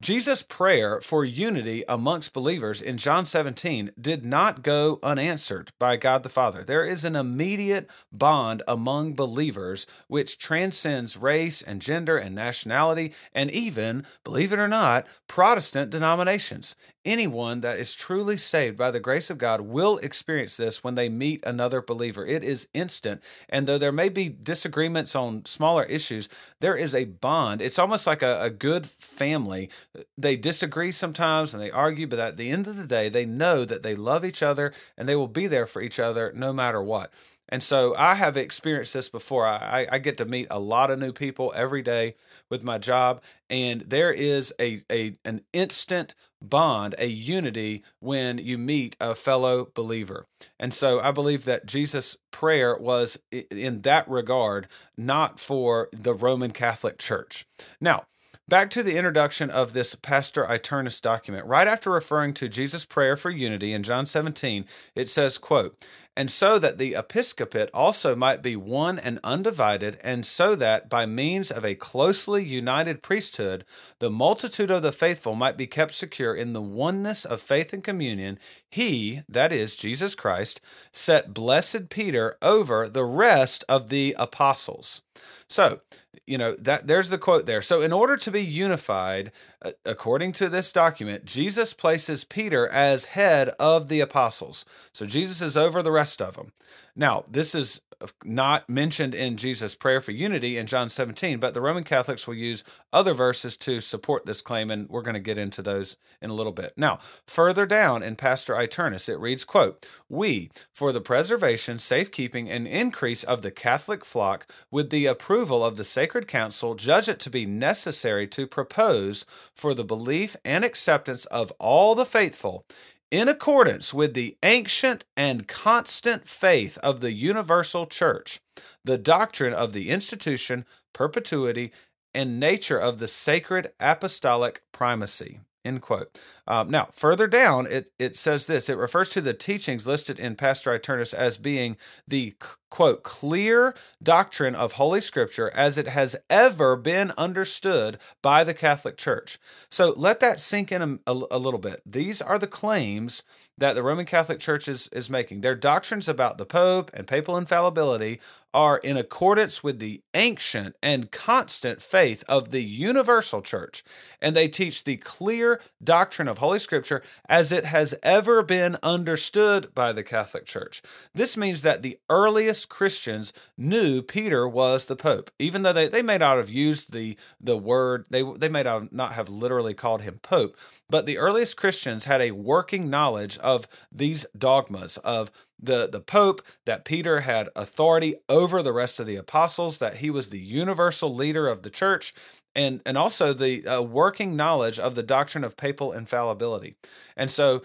Jesus' 0.00 0.44
prayer 0.44 1.00
for 1.00 1.24
unity 1.24 1.82
amongst 1.88 2.32
believers 2.32 2.80
in 2.80 2.98
John 2.98 3.26
17 3.26 3.90
did 4.00 4.24
not 4.24 4.62
go 4.62 5.00
unanswered 5.02 5.72
by 5.80 5.96
God 5.96 6.22
the 6.22 6.28
Father. 6.28 6.62
There 6.62 6.84
is 6.84 7.04
an 7.04 7.16
immediate 7.16 7.90
bond 8.12 8.62
among 8.68 9.14
believers 9.14 9.86
which 10.06 10.38
transcends 10.38 11.16
race 11.16 11.62
and 11.62 11.82
gender 11.82 12.16
and 12.16 12.32
nationality 12.32 13.12
and 13.32 13.50
even, 13.50 14.06
believe 14.22 14.52
it 14.52 14.60
or 14.60 14.68
not, 14.68 15.04
Protestant 15.26 15.90
denominations. 15.90 16.76
Anyone 17.04 17.60
that 17.60 17.78
is 17.78 17.94
truly 17.94 18.36
saved 18.36 18.76
by 18.76 18.90
the 18.90 19.00
grace 19.00 19.30
of 19.30 19.38
God 19.38 19.62
will 19.62 19.98
experience 19.98 20.56
this 20.56 20.82
when 20.82 20.94
they 20.94 21.08
meet 21.08 21.44
another 21.44 21.80
believer. 21.80 22.26
It 22.26 22.42
is 22.42 22.68
instant. 22.74 23.22
And 23.48 23.66
though 23.66 23.78
there 23.78 23.92
may 23.92 24.08
be 24.08 24.28
disagreements 24.28 25.14
on 25.14 25.44
smaller 25.46 25.84
issues, 25.84 26.28
there 26.60 26.76
is 26.76 26.94
a 26.94 27.04
bond. 27.04 27.62
It's 27.62 27.78
almost 27.78 28.06
like 28.06 28.22
a, 28.22 28.42
a 28.42 28.50
good 28.50 28.86
family. 28.86 29.70
They 30.18 30.36
disagree 30.36 30.92
sometimes 30.92 31.54
and 31.54 31.62
they 31.62 31.70
argue, 31.70 32.06
but 32.06 32.18
at 32.18 32.36
the 32.36 32.50
end 32.50 32.66
of 32.66 32.76
the 32.76 32.86
day, 32.86 33.08
they 33.08 33.24
know 33.24 33.64
that 33.64 33.82
they 33.82 33.94
love 33.94 34.24
each 34.24 34.42
other 34.42 34.72
and 34.96 35.08
they 35.08 35.16
will 35.16 35.28
be 35.28 35.46
there 35.46 35.66
for 35.66 35.80
each 35.80 36.00
other 36.00 36.32
no 36.34 36.52
matter 36.52 36.82
what. 36.82 37.12
And 37.48 37.62
so 37.62 37.94
I 37.96 38.14
have 38.14 38.36
experienced 38.36 38.92
this 38.92 39.08
before. 39.08 39.46
I, 39.46 39.86
I, 39.90 39.98
get 39.98 40.18
to 40.18 40.26
meet 40.26 40.48
a 40.50 40.60
lot 40.60 40.90
of 40.90 40.98
new 40.98 41.12
people 41.12 41.52
every 41.56 41.80
day 41.80 42.14
with 42.50 42.62
my 42.62 42.76
job, 42.76 43.22
and 43.48 43.80
there 43.82 44.12
is 44.12 44.52
a, 44.60 44.82
a 44.90 45.16
an 45.24 45.42
instant 45.54 46.14
bond, 46.40 46.94
a 46.98 47.06
unity 47.06 47.82
when 48.00 48.38
you 48.38 48.58
meet 48.58 48.96
a 49.00 49.14
fellow 49.14 49.68
believer. 49.74 50.26
And 50.58 50.72
so 50.72 51.00
I 51.00 51.12
believe 51.12 51.44
that 51.44 51.66
Jesus' 51.66 52.16
prayer 52.30 52.76
was 52.76 53.18
in 53.30 53.82
that 53.82 54.08
regard 54.08 54.68
not 54.96 55.40
for 55.40 55.88
the 55.92 56.14
Roman 56.14 56.52
Catholic 56.52 56.98
Church. 56.98 57.46
Now, 57.80 58.06
Back 58.48 58.70
to 58.70 58.82
the 58.82 58.96
introduction 58.96 59.50
of 59.50 59.74
this 59.74 59.94
Pastor 59.94 60.46
Aeternus 60.46 61.00
document. 61.00 61.44
Right 61.46 61.68
after 61.68 61.90
referring 61.90 62.32
to 62.34 62.48
Jesus' 62.48 62.86
prayer 62.86 63.14
for 63.14 63.30
unity 63.30 63.74
in 63.74 63.82
John 63.82 64.06
17, 64.06 64.64
it 64.94 65.10
says, 65.10 65.36
quote, 65.36 65.84
and 66.18 66.32
so 66.32 66.58
that 66.58 66.78
the 66.78 66.94
episcopate 66.94 67.70
also 67.72 68.16
might 68.16 68.42
be 68.42 68.56
one 68.56 68.98
and 68.98 69.20
undivided, 69.22 70.00
and 70.02 70.26
so 70.26 70.56
that 70.56 70.90
by 70.90 71.06
means 71.06 71.48
of 71.52 71.64
a 71.64 71.76
closely 71.76 72.44
united 72.44 73.04
priesthood, 73.04 73.64
the 74.00 74.10
multitude 74.10 74.68
of 74.68 74.82
the 74.82 74.90
faithful 74.90 75.36
might 75.36 75.56
be 75.56 75.68
kept 75.68 75.94
secure 75.94 76.34
in 76.34 76.54
the 76.54 76.60
oneness 76.60 77.24
of 77.24 77.40
faith 77.40 77.72
and 77.72 77.84
communion, 77.84 78.36
he, 78.68 79.22
that 79.28 79.52
is, 79.52 79.76
Jesus 79.76 80.16
Christ, 80.16 80.60
set 80.90 81.32
blessed 81.32 81.88
Peter 81.88 82.36
over 82.42 82.88
the 82.88 83.04
rest 83.04 83.62
of 83.68 83.88
the 83.88 84.16
apostles. 84.18 85.02
So, 85.48 85.80
you 86.26 86.38
know 86.38 86.54
that 86.56 86.86
there's 86.86 87.08
the 87.08 87.18
quote 87.18 87.46
there. 87.46 87.62
So 87.62 87.80
in 87.80 87.92
order 87.92 88.16
to 88.16 88.30
be 88.30 88.42
unified 88.42 89.32
uh, 89.62 89.72
according 89.84 90.32
to 90.32 90.48
this 90.48 90.70
document 90.72 91.24
jesus 91.24 91.72
places 91.72 92.24
peter 92.24 92.68
as 92.68 93.06
head 93.06 93.48
of 93.58 93.88
the 93.88 94.00
apostles. 94.00 94.64
So 94.92 95.06
jesus 95.06 95.40
is 95.40 95.56
over 95.56 95.82
the 95.82 95.92
rest 95.92 96.20
of 96.20 96.36
them 96.36 96.52
now 96.94 97.24
this 97.28 97.54
is 97.54 97.80
not 98.24 98.68
mentioned 98.68 99.14
in 99.14 99.36
Jesus' 99.36 99.74
prayer 99.74 100.00
for 100.00 100.12
unity 100.12 100.56
in 100.56 100.66
John 100.66 100.88
17, 100.88 101.38
but 101.38 101.52
the 101.54 101.60
Roman 101.60 101.84
Catholics 101.84 102.26
will 102.26 102.34
use 102.34 102.62
other 102.92 103.12
verses 103.12 103.56
to 103.58 103.80
support 103.80 104.24
this 104.24 104.40
claim, 104.40 104.70
and 104.70 104.88
we're 104.88 105.02
going 105.02 105.14
to 105.14 105.20
get 105.20 105.38
into 105.38 105.62
those 105.62 105.96
in 106.22 106.30
a 106.30 106.34
little 106.34 106.52
bit. 106.52 106.74
Now, 106.76 107.00
further 107.26 107.66
down 107.66 108.02
in 108.02 108.16
Pastor 108.16 108.54
Aeternus, 108.54 109.08
it 109.08 109.18
reads, 109.18 109.44
quote, 109.44 109.86
We, 110.08 110.50
for 110.72 110.92
the 110.92 111.00
preservation, 111.00 111.78
safekeeping, 111.78 112.48
and 112.48 112.68
increase 112.68 113.24
of 113.24 113.42
the 113.42 113.50
Catholic 113.50 114.04
flock, 114.04 114.50
with 114.70 114.90
the 114.90 115.07
approval 115.08 115.64
of 115.64 115.76
the 115.76 115.84
Sacred 115.84 116.28
Council, 116.28 116.76
judge 116.76 117.08
it 117.08 117.18
to 117.20 117.30
be 117.30 117.44
necessary 117.44 118.28
to 118.28 118.46
propose 118.46 119.26
for 119.52 119.74
the 119.74 119.84
belief 119.84 120.36
and 120.44 120.64
acceptance 120.64 121.24
of 121.26 121.52
all 121.58 121.96
the 121.96 122.06
faithful 122.06 122.64
in 123.10 123.28
accordance 123.28 123.94
with 123.94 124.14
the 124.14 124.36
ancient 124.42 125.04
and 125.16 125.48
constant 125.48 126.28
faith 126.28 126.78
of 126.78 127.00
the 127.00 127.12
universal 127.12 127.86
church, 127.86 128.40
the 128.84 128.98
doctrine 128.98 129.54
of 129.54 129.72
the 129.72 129.88
institution, 129.88 130.64
perpetuity, 130.92 131.72
and 132.14 132.38
nature 132.38 132.78
of 132.78 132.98
the 132.98 133.08
sacred 133.08 133.72
apostolic 133.80 134.62
primacy. 134.72 135.40
End 135.64 135.82
quote. 135.82 136.18
Um, 136.46 136.70
now, 136.70 136.88
further 136.92 137.26
down, 137.26 137.66
it, 137.66 137.90
it 137.98 138.14
says 138.16 138.46
this 138.46 138.68
it 138.68 138.76
refers 138.76 139.08
to 139.10 139.20
the 139.20 139.34
teachings 139.34 139.86
listed 139.86 140.18
in 140.18 140.36
Pastor 140.36 140.72
Aeternus 140.72 141.12
as 141.12 141.36
being 141.36 141.76
the 142.06 142.36
quote, 142.70 143.02
clear 143.02 143.74
doctrine 144.02 144.54
of 144.54 144.72
Holy 144.72 145.00
Scripture 145.00 145.50
as 145.54 145.78
it 145.78 145.88
has 145.88 146.16
ever 146.30 146.76
been 146.76 147.12
understood 147.18 147.98
by 148.22 148.44
the 148.44 148.54
Catholic 148.54 148.96
Church. 148.96 149.38
So 149.70 149.94
let 149.96 150.20
that 150.20 150.40
sink 150.40 150.70
in 150.70 151.00
a, 151.06 151.12
a, 151.12 151.22
a, 151.32 151.38
little 151.38 151.60
bit. 151.60 151.82
These 151.84 152.20
are 152.20 152.38
the 152.38 152.46
claims 152.46 153.22
that 153.56 153.74
the 153.74 153.82
Roman 153.82 154.06
Catholic 154.06 154.38
Church 154.38 154.68
is, 154.68 154.88
is 154.88 155.10
making. 155.10 155.40
Their 155.40 155.54
doctrines 155.54 156.08
about 156.08 156.38
the 156.38 156.46
Pope 156.46 156.90
and 156.94 157.06
papal 157.06 157.36
infallibility 157.36 158.20
are 158.54 158.78
in 158.78 158.96
accordance 158.96 159.62
with 159.62 159.78
the 159.78 160.02
ancient 160.14 160.74
and 160.82 161.10
constant 161.10 161.82
faith 161.82 162.24
of 162.28 162.50
the 162.50 162.62
universal 162.62 163.42
church, 163.42 163.84
and 164.20 164.34
they 164.34 164.48
teach 164.48 164.84
the 164.84 164.96
clear 164.96 165.60
doctrine 165.82 166.28
of 166.28 166.38
Holy 166.38 166.58
Scripture 166.58 167.02
as 167.28 167.52
it 167.52 167.66
has 167.66 167.94
ever 168.02 168.42
been 168.42 168.76
understood 168.82 169.74
by 169.74 169.92
the 169.92 170.02
Catholic 170.02 170.46
Church. 170.46 170.82
This 171.14 171.36
means 171.36 171.62
that 171.62 171.82
the 171.82 171.98
earliest 172.08 172.68
Christians 172.68 173.32
knew 173.56 174.02
Peter 174.02 174.48
was 174.48 174.86
the 174.86 174.96
Pope, 174.96 175.30
even 175.38 175.62
though 175.62 175.72
they, 175.72 175.88
they 175.88 176.02
may 176.02 176.18
not 176.18 176.38
have 176.38 176.50
used 176.50 176.92
the, 176.92 177.16
the 177.40 177.56
word, 177.56 178.06
they, 178.10 178.22
they 178.22 178.48
may 178.48 178.62
not 178.90 179.12
have 179.12 179.28
literally 179.28 179.74
called 179.74 180.02
him 180.02 180.20
Pope, 180.22 180.56
but 180.88 181.04
the 181.04 181.18
earliest 181.18 181.56
Christians 181.56 182.06
had 182.06 182.22
a 182.22 182.30
working 182.30 182.88
knowledge 182.88 183.36
of 183.38 183.68
these 183.92 184.24
dogmas 184.36 184.96
of 184.98 185.30
the, 185.60 185.88
the 185.88 186.00
Pope, 186.00 186.42
that 186.66 186.84
Peter 186.84 187.20
had 187.20 187.48
authority 187.56 188.16
over 188.28 188.62
the 188.62 188.72
rest 188.72 189.00
of 189.00 189.06
the 189.06 189.16
apostles, 189.16 189.78
that 189.78 189.98
he 189.98 190.10
was 190.10 190.28
the 190.28 190.38
universal 190.38 191.14
leader 191.14 191.48
of 191.48 191.62
the 191.62 191.70
church, 191.70 192.14
and, 192.54 192.80
and 192.86 192.96
also 192.96 193.32
the 193.32 193.66
uh, 193.66 193.82
working 193.82 194.36
knowledge 194.36 194.78
of 194.78 194.94
the 194.94 195.02
doctrine 195.02 195.44
of 195.44 195.56
papal 195.56 195.92
infallibility. 195.92 196.76
And 197.16 197.30
so, 197.30 197.62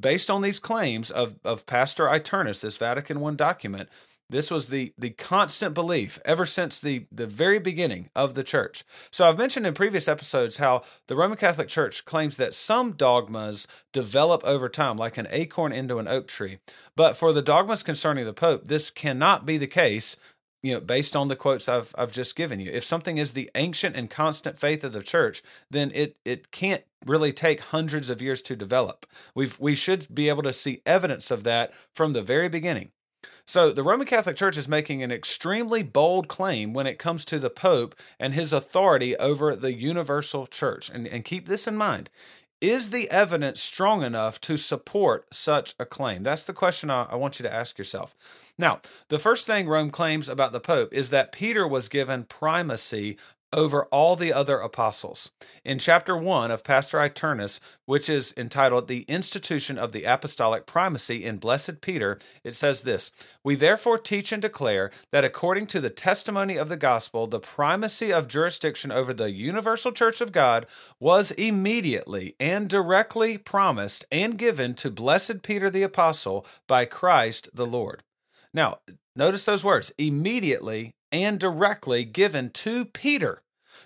based 0.00 0.30
on 0.30 0.42
these 0.42 0.58
claims 0.58 1.10
of, 1.10 1.36
of 1.44 1.66
Pastor 1.66 2.08
Aeternus, 2.08 2.62
this 2.62 2.76
Vatican 2.76 3.24
I 3.24 3.34
document, 3.34 3.88
this 4.30 4.50
was 4.50 4.68
the, 4.68 4.92
the 4.96 5.10
constant 5.10 5.74
belief 5.74 6.18
ever 6.24 6.46
since 6.46 6.78
the, 6.78 7.06
the 7.12 7.26
very 7.26 7.58
beginning 7.58 8.10
of 8.14 8.34
the 8.34 8.44
church. 8.44 8.84
So, 9.10 9.28
I've 9.28 9.38
mentioned 9.38 9.66
in 9.66 9.74
previous 9.74 10.08
episodes 10.08 10.56
how 10.58 10.82
the 11.08 11.16
Roman 11.16 11.36
Catholic 11.36 11.68
Church 11.68 12.04
claims 12.04 12.36
that 12.36 12.54
some 12.54 12.92
dogmas 12.92 13.66
develop 13.92 14.42
over 14.44 14.68
time, 14.68 14.96
like 14.96 15.18
an 15.18 15.28
acorn 15.30 15.72
into 15.72 15.98
an 15.98 16.08
oak 16.08 16.28
tree. 16.28 16.58
But 16.96 17.16
for 17.16 17.32
the 17.32 17.42
dogmas 17.42 17.82
concerning 17.82 18.24
the 18.24 18.32
Pope, 18.32 18.68
this 18.68 18.90
cannot 18.90 19.44
be 19.44 19.58
the 19.58 19.66
case. 19.66 20.16
You 20.62 20.74
know, 20.74 20.80
based 20.80 21.16
on 21.16 21.28
the 21.28 21.36
quotes 21.36 21.70
I've 21.70 21.94
I've 21.96 22.12
just 22.12 22.36
given 22.36 22.60
you, 22.60 22.70
if 22.70 22.84
something 22.84 23.16
is 23.16 23.32
the 23.32 23.50
ancient 23.54 23.96
and 23.96 24.10
constant 24.10 24.58
faith 24.58 24.84
of 24.84 24.92
the 24.92 25.02
church, 25.02 25.42
then 25.70 25.90
it 25.94 26.18
it 26.24 26.50
can't 26.50 26.82
really 27.06 27.32
take 27.32 27.60
hundreds 27.60 28.10
of 28.10 28.20
years 28.20 28.42
to 28.42 28.54
develop. 28.54 29.06
We've 29.34 29.58
we 29.58 29.74
should 29.74 30.14
be 30.14 30.28
able 30.28 30.42
to 30.42 30.52
see 30.52 30.82
evidence 30.84 31.30
of 31.30 31.44
that 31.44 31.72
from 31.94 32.12
the 32.12 32.22
very 32.22 32.50
beginning. 32.50 32.90
So, 33.46 33.72
the 33.72 33.82
Roman 33.82 34.06
Catholic 34.06 34.36
Church 34.36 34.56
is 34.56 34.68
making 34.68 35.02
an 35.02 35.10
extremely 35.10 35.82
bold 35.82 36.28
claim 36.28 36.72
when 36.72 36.86
it 36.86 36.98
comes 36.98 37.24
to 37.26 37.38
the 37.38 37.50
Pope 37.50 37.94
and 38.18 38.34
his 38.34 38.52
authority 38.52 39.16
over 39.16 39.56
the 39.56 39.72
universal 39.72 40.46
church. 40.46 40.88
And, 40.90 41.06
and 41.06 41.24
keep 41.24 41.46
this 41.46 41.66
in 41.66 41.76
mind. 41.76 42.10
Is 42.60 42.90
the 42.90 43.10
evidence 43.10 43.62
strong 43.62 44.02
enough 44.02 44.38
to 44.42 44.58
support 44.58 45.26
such 45.34 45.74
a 45.78 45.86
claim? 45.86 46.22
That's 46.22 46.44
the 46.44 46.52
question 46.52 46.90
I, 46.90 47.04
I 47.04 47.14
want 47.14 47.38
you 47.38 47.42
to 47.44 47.52
ask 47.52 47.78
yourself. 47.78 48.14
Now, 48.58 48.80
the 49.08 49.18
first 49.18 49.46
thing 49.46 49.66
Rome 49.66 49.90
claims 49.90 50.28
about 50.28 50.52
the 50.52 50.60
Pope 50.60 50.92
is 50.92 51.08
that 51.08 51.32
Peter 51.32 51.66
was 51.66 51.88
given 51.88 52.24
primacy 52.24 53.16
over 53.52 53.84
all 53.86 54.16
the 54.16 54.32
other 54.32 54.58
apostles. 54.58 55.30
In 55.64 55.78
chapter 55.78 56.16
1 56.16 56.50
of 56.50 56.64
Pastor 56.64 57.00
Aeternus, 57.00 57.60
which 57.84 58.08
is 58.08 58.34
entitled 58.36 58.86
The 58.86 59.02
Institution 59.02 59.78
of 59.78 59.92
the 59.92 60.04
Apostolic 60.04 60.66
Primacy 60.66 61.24
in 61.24 61.38
Blessed 61.38 61.80
Peter, 61.80 62.18
it 62.44 62.54
says 62.54 62.82
this 62.82 63.10
We 63.42 63.54
therefore 63.54 63.98
teach 63.98 64.32
and 64.32 64.42
declare 64.42 64.90
that 65.10 65.24
according 65.24 65.66
to 65.68 65.80
the 65.80 65.90
testimony 65.90 66.56
of 66.56 66.68
the 66.68 66.76
gospel, 66.76 67.26
the 67.26 67.40
primacy 67.40 68.12
of 68.12 68.28
jurisdiction 68.28 68.92
over 68.92 69.12
the 69.12 69.30
universal 69.30 69.92
church 69.92 70.20
of 70.20 70.32
God 70.32 70.66
was 70.98 71.30
immediately 71.32 72.36
and 72.38 72.68
directly 72.68 73.38
promised 73.38 74.04
and 74.12 74.38
given 74.38 74.74
to 74.74 74.90
Blessed 74.90 75.42
Peter 75.42 75.70
the 75.70 75.82
Apostle 75.82 76.46
by 76.66 76.84
Christ 76.84 77.48
the 77.52 77.66
Lord. 77.66 78.02
Now, 78.52 78.78
notice 79.14 79.44
those 79.44 79.64
words 79.64 79.92
immediately 79.98 80.94
and 81.12 81.38
directly 81.38 82.04
given 82.04 82.50
to 82.50 82.84
Peter. 82.84 83.42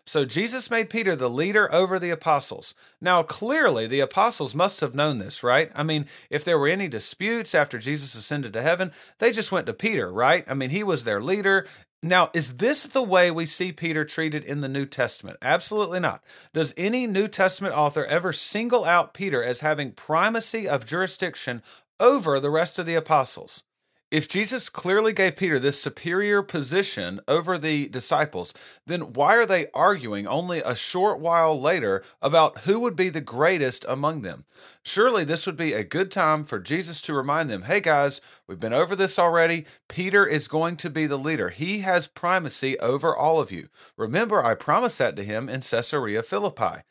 So 0.07 0.25
Jesus 0.25 0.71
made 0.71 0.91
Peter 0.91 1.17
the 1.17 1.31
leader 1.31 1.73
over 1.73 1.99
the 1.99 2.11
apostles. 2.11 2.75
Now, 3.01 3.23
clearly, 3.23 3.87
the 3.87 4.01
apostles 4.01 4.55
must 4.55 4.81
have 4.81 4.95
known 4.95 5.19
this, 5.19 5.43
right? 5.43 5.71
I 5.75 5.83
mean, 5.83 6.07
if 6.29 6.45
there 6.45 6.59
were 6.59 6.69
any 6.69 6.89
disputes 6.89 7.55
after 7.55 7.79
Jesus 7.79 8.15
ascended 8.15 8.53
to 8.53 8.63
heaven, 8.63 8.93
they 9.19 9.33
just 9.33 9.53
went 9.53 9.67
to 9.67 9.73
Peter, 9.73 10.13
right? 10.13 10.45
I 10.47 10.55
mean, 10.55 10.71
he 10.71 10.83
was 10.83 11.05
their 11.05 11.23
leader. 11.23 11.67
Now, 12.03 12.31
is 12.35 12.57
this 12.57 12.83
the 12.83 13.03
way 13.03 13.31
we 13.31 13.47
see 13.47 13.73
Peter 13.73 14.05
treated 14.05 14.45
in 14.45 14.61
the 14.61 14.69
New 14.69 14.85
Testament? 14.85 15.39
Absolutely 15.41 16.01
not. 16.01 16.23
Does 16.53 16.75
any 16.77 17.07
New 17.07 17.29
Testament 17.29 17.75
author 17.75 18.05
ever 18.05 18.33
single 18.33 18.85
out 18.85 19.15
Peter 19.15 19.43
as 19.43 19.61
having 19.61 19.93
primacy 19.93 20.69
of 20.69 20.85
jurisdiction 20.85 21.63
over 21.99 22.39
the 22.41 22.51
rest 22.51 22.79
of 22.79 22.85
the 22.85 22.95
apostles? 22.95 23.63
If 24.15 24.29
Jesus 24.29 24.69
clearly 24.69 25.13
gave 25.13 25.35
Peter 25.35 25.59
this 25.59 25.83
superior 25.83 26.41
position 26.41 27.19
over 27.27 27.59
the 27.59 27.89
disciples, 27.89 28.55
then 28.87 29.13
why 29.13 29.35
are 29.35 29.45
they 29.45 29.67
arguing 29.75 30.29
only 30.29 30.61
a 30.61 30.77
short 30.77 31.19
while 31.19 31.61
later 31.61 32.05
about 32.23 32.59
who 32.59 32.79
would 32.79 32.95
be 32.95 33.09
the 33.09 33.21
greatest 33.21 33.85
among 33.89 34.23
them? 34.23 34.45
Surely 34.85 35.25
this 35.25 35.47
would 35.47 35.57
be 35.57 35.73
a 35.73 35.83
good 35.83 36.13
time 36.13 36.45
for 36.45 36.61
Jesus 36.61 37.01
to 37.01 37.13
remind 37.13 37.51
them 37.51 37.63
hey 37.63 37.81
guys, 37.81 38.21
we've 38.47 38.61
been 38.61 38.73
over 38.73 38.95
this 38.95 39.19
already. 39.19 39.67
Peter 39.89 40.25
is 40.25 40.47
going 40.47 40.77
to 40.77 40.91
be 40.91 41.09
the 41.09 41.19
leader, 41.19 41.49
he 41.49 41.81
has 41.81 42.07
primacy 42.07 42.79
over 42.79 43.17
all 43.17 43.41
of 43.41 43.51
you. 43.51 43.67
Remember, 43.97 44.45
I 44.45 44.55
promised 44.55 44.99
that 44.99 45.17
to 45.17 45.25
him 45.25 45.49
in 45.49 45.63
Caesarea 45.63 46.23
Philippi. 46.23 46.85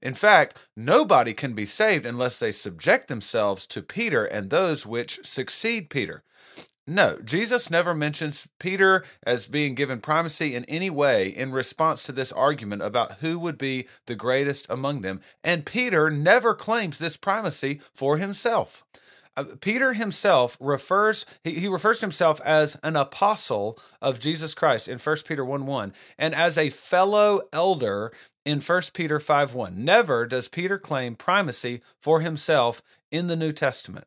In 0.00 0.14
fact, 0.14 0.56
nobody 0.74 1.34
can 1.34 1.52
be 1.52 1.66
saved 1.66 2.06
unless 2.06 2.38
they 2.38 2.52
subject 2.52 3.08
themselves 3.08 3.66
to 3.66 3.82
Peter 3.82 4.24
and 4.24 4.48
those 4.48 4.86
which 4.86 5.20
succeed 5.26 5.90
Peter. 5.90 6.24
No, 6.86 7.18
Jesus 7.24 7.70
never 7.70 7.94
mentions 7.94 8.48
Peter 8.58 9.04
as 9.22 9.46
being 9.46 9.74
given 9.74 10.00
primacy 10.00 10.54
in 10.54 10.64
any 10.64 10.90
way 10.90 11.28
in 11.28 11.52
response 11.52 12.02
to 12.04 12.12
this 12.12 12.32
argument 12.32 12.82
about 12.82 13.18
who 13.18 13.38
would 13.38 13.58
be 13.58 13.86
the 14.06 14.14
greatest 14.14 14.66
among 14.68 15.02
them. 15.02 15.20
And 15.44 15.66
Peter 15.66 16.10
never 16.10 16.54
claims 16.54 16.98
this 16.98 17.16
primacy 17.16 17.80
for 17.94 18.16
himself. 18.16 18.82
Uh, 19.36 19.44
Peter 19.60 19.92
himself 19.92 20.56
refers 20.60 21.24
he, 21.44 21.60
he 21.60 21.68
refers 21.68 22.00
to 22.00 22.06
himself 22.06 22.40
as 22.44 22.76
an 22.82 22.96
apostle 22.96 23.78
of 24.02 24.18
Jesus 24.18 24.54
Christ 24.54 24.88
in 24.88 24.98
1 24.98 25.16
Peter 25.24 25.44
1 25.44 25.66
1 25.66 25.92
and 26.18 26.34
as 26.34 26.58
a 26.58 26.70
fellow 26.70 27.42
elder 27.52 28.12
in 28.44 28.60
1 28.60 28.82
Peter 28.92 29.20
5 29.20 29.54
1. 29.54 29.84
Never 29.84 30.26
does 30.26 30.48
Peter 30.48 30.78
claim 30.78 31.14
primacy 31.14 31.82
for 32.00 32.20
himself 32.20 32.82
in 33.12 33.28
the 33.28 33.36
New 33.36 33.52
Testament. 33.52 34.06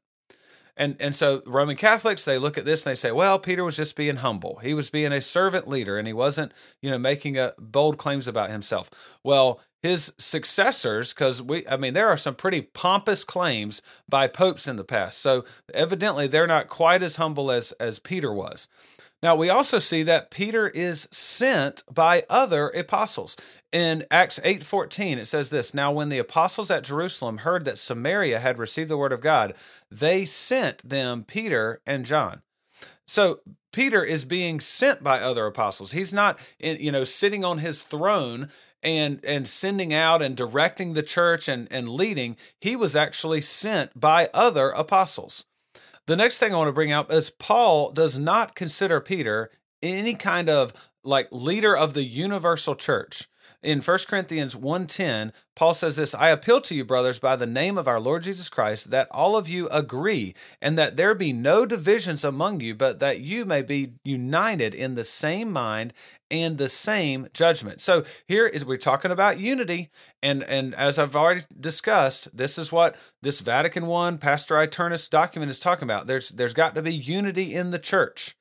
And 0.75 0.95
and 0.99 1.15
so 1.15 1.41
Roman 1.45 1.75
Catholics 1.75 2.25
they 2.25 2.37
look 2.37 2.57
at 2.57 2.65
this 2.65 2.85
and 2.85 2.91
they 2.91 2.95
say, 2.95 3.11
well, 3.11 3.37
Peter 3.39 3.63
was 3.63 3.77
just 3.77 3.95
being 3.95 4.17
humble. 4.17 4.59
He 4.63 4.73
was 4.73 4.89
being 4.89 5.11
a 5.11 5.21
servant 5.21 5.67
leader 5.67 5.97
and 5.97 6.07
he 6.07 6.13
wasn't, 6.13 6.51
you 6.81 6.89
know, 6.89 6.97
making 6.97 7.37
a 7.37 7.53
bold 7.59 7.97
claims 7.97 8.27
about 8.27 8.49
himself. 8.49 8.89
Well, 9.23 9.61
his 9.81 10.13
successors 10.17 11.13
because 11.13 11.41
we 11.41 11.67
I 11.67 11.77
mean 11.77 11.93
there 11.93 12.09
are 12.09 12.17
some 12.17 12.35
pretty 12.35 12.61
pompous 12.61 13.23
claims 13.23 13.81
by 14.09 14.27
popes 14.27 14.67
in 14.67 14.77
the 14.77 14.83
past. 14.83 15.19
So 15.19 15.45
evidently 15.73 16.27
they're 16.27 16.47
not 16.47 16.69
quite 16.69 17.03
as 17.03 17.17
humble 17.17 17.51
as 17.51 17.71
as 17.73 17.99
Peter 17.99 18.33
was. 18.33 18.67
Now, 19.23 19.37
we 19.37 19.49
also 19.49 19.79
see 19.79 20.03
that 20.03 20.31
Peter 20.31 20.67
is 20.67 21.07
sent 21.09 21.83
by 21.89 22.25
other 22.29 22.67
apostles. 22.71 23.37
In 23.73 24.05
Acts 24.11 24.39
8:14 24.43 25.17
it 25.17 25.25
says 25.25 25.49
this, 25.49 25.73
"Now 25.73 25.91
when 25.91 26.09
the 26.09 26.19
apostles 26.19 26.69
at 26.69 26.83
Jerusalem 26.83 27.39
heard 27.39 27.65
that 27.65 27.79
Samaria 27.79 28.39
had 28.39 28.59
received 28.59 28.89
the 28.89 28.97
word 28.97 29.11
of 29.11 29.19
God, 29.19 29.55
they 29.89 30.25
sent 30.25 30.87
them 30.87 31.23
Peter 31.23 31.81
and 31.85 32.05
John." 32.05 32.43
So, 33.07 33.41
Peter 33.71 34.03
is 34.03 34.25
being 34.25 34.61
sent 34.61 35.03
by 35.03 35.19
other 35.19 35.47
apostles. 35.47 35.91
He's 35.91 36.13
not 36.13 36.39
you 36.59 36.91
know 36.91 37.03
sitting 37.03 37.43
on 37.43 37.57
his 37.57 37.81
throne 37.81 38.51
and 38.83 39.19
and 39.25 39.49
sending 39.49 39.91
out 39.91 40.21
and 40.21 40.37
directing 40.37 40.93
the 40.93 41.01
church 41.01 41.47
and 41.47 41.67
and 41.71 41.89
leading. 41.89 42.37
He 42.61 42.75
was 42.75 42.95
actually 42.95 43.41
sent 43.41 43.99
by 43.99 44.29
other 44.35 44.69
apostles. 44.69 45.45
The 46.05 46.15
next 46.15 46.37
thing 46.37 46.53
I 46.53 46.57
want 46.57 46.67
to 46.67 46.73
bring 46.73 46.91
up 46.91 47.11
is 47.11 47.31
Paul 47.31 47.91
does 47.91 48.19
not 48.19 48.53
consider 48.53 49.01
Peter 49.01 49.49
any 49.81 50.13
kind 50.13 50.47
of 50.47 50.73
like 51.03 51.27
leader 51.31 51.75
of 51.75 51.95
the 51.95 52.03
universal 52.03 52.75
church. 52.75 53.27
In 53.63 53.79
1 53.79 53.99
Corinthians 54.09 54.55
1:10, 54.55 55.31
Paul 55.55 55.73
says 55.73 55.95
this, 55.95 56.13
I 56.13 56.29
appeal 56.29 56.59
to 56.61 56.75
you 56.75 56.83
brothers 56.83 57.17
by 57.17 57.37
the 57.37 57.47
name 57.47 57.77
of 57.77 57.87
our 57.87 57.99
Lord 57.99 58.23
Jesus 58.23 58.49
Christ 58.49 58.91
that 58.91 59.07
all 59.09 59.37
of 59.37 59.47
you 59.47 59.69
agree 59.69 60.35
and 60.61 60.77
that 60.77 60.97
there 60.97 61.15
be 61.15 61.31
no 61.31 61.65
divisions 61.65 62.25
among 62.25 62.59
you 62.59 62.75
but 62.75 62.99
that 62.99 63.21
you 63.21 63.45
may 63.45 63.61
be 63.61 63.93
united 64.03 64.75
in 64.75 64.95
the 64.95 65.05
same 65.05 65.49
mind 65.49 65.93
and 66.29 66.57
the 66.57 66.67
same 66.67 67.29
judgment. 67.33 67.79
So 67.79 68.03
here 68.27 68.47
is 68.47 68.65
we're 68.65 68.75
talking 68.75 69.11
about 69.11 69.39
unity 69.39 69.89
and 70.21 70.43
and 70.43 70.75
as 70.75 70.99
I've 70.99 71.15
already 71.15 71.43
discussed, 71.57 72.35
this 72.35 72.57
is 72.57 72.69
what 72.69 72.97
this 73.21 73.39
Vatican 73.39 73.89
I 73.89 74.11
Pastor 74.17 74.57
Aeternus 74.57 75.07
document 75.07 75.51
is 75.51 75.59
talking 75.61 75.85
about. 75.85 76.07
There's 76.07 76.29
there's 76.29 76.53
got 76.53 76.75
to 76.75 76.81
be 76.81 76.93
unity 76.93 77.55
in 77.55 77.71
the 77.71 77.79
church. 77.79 78.35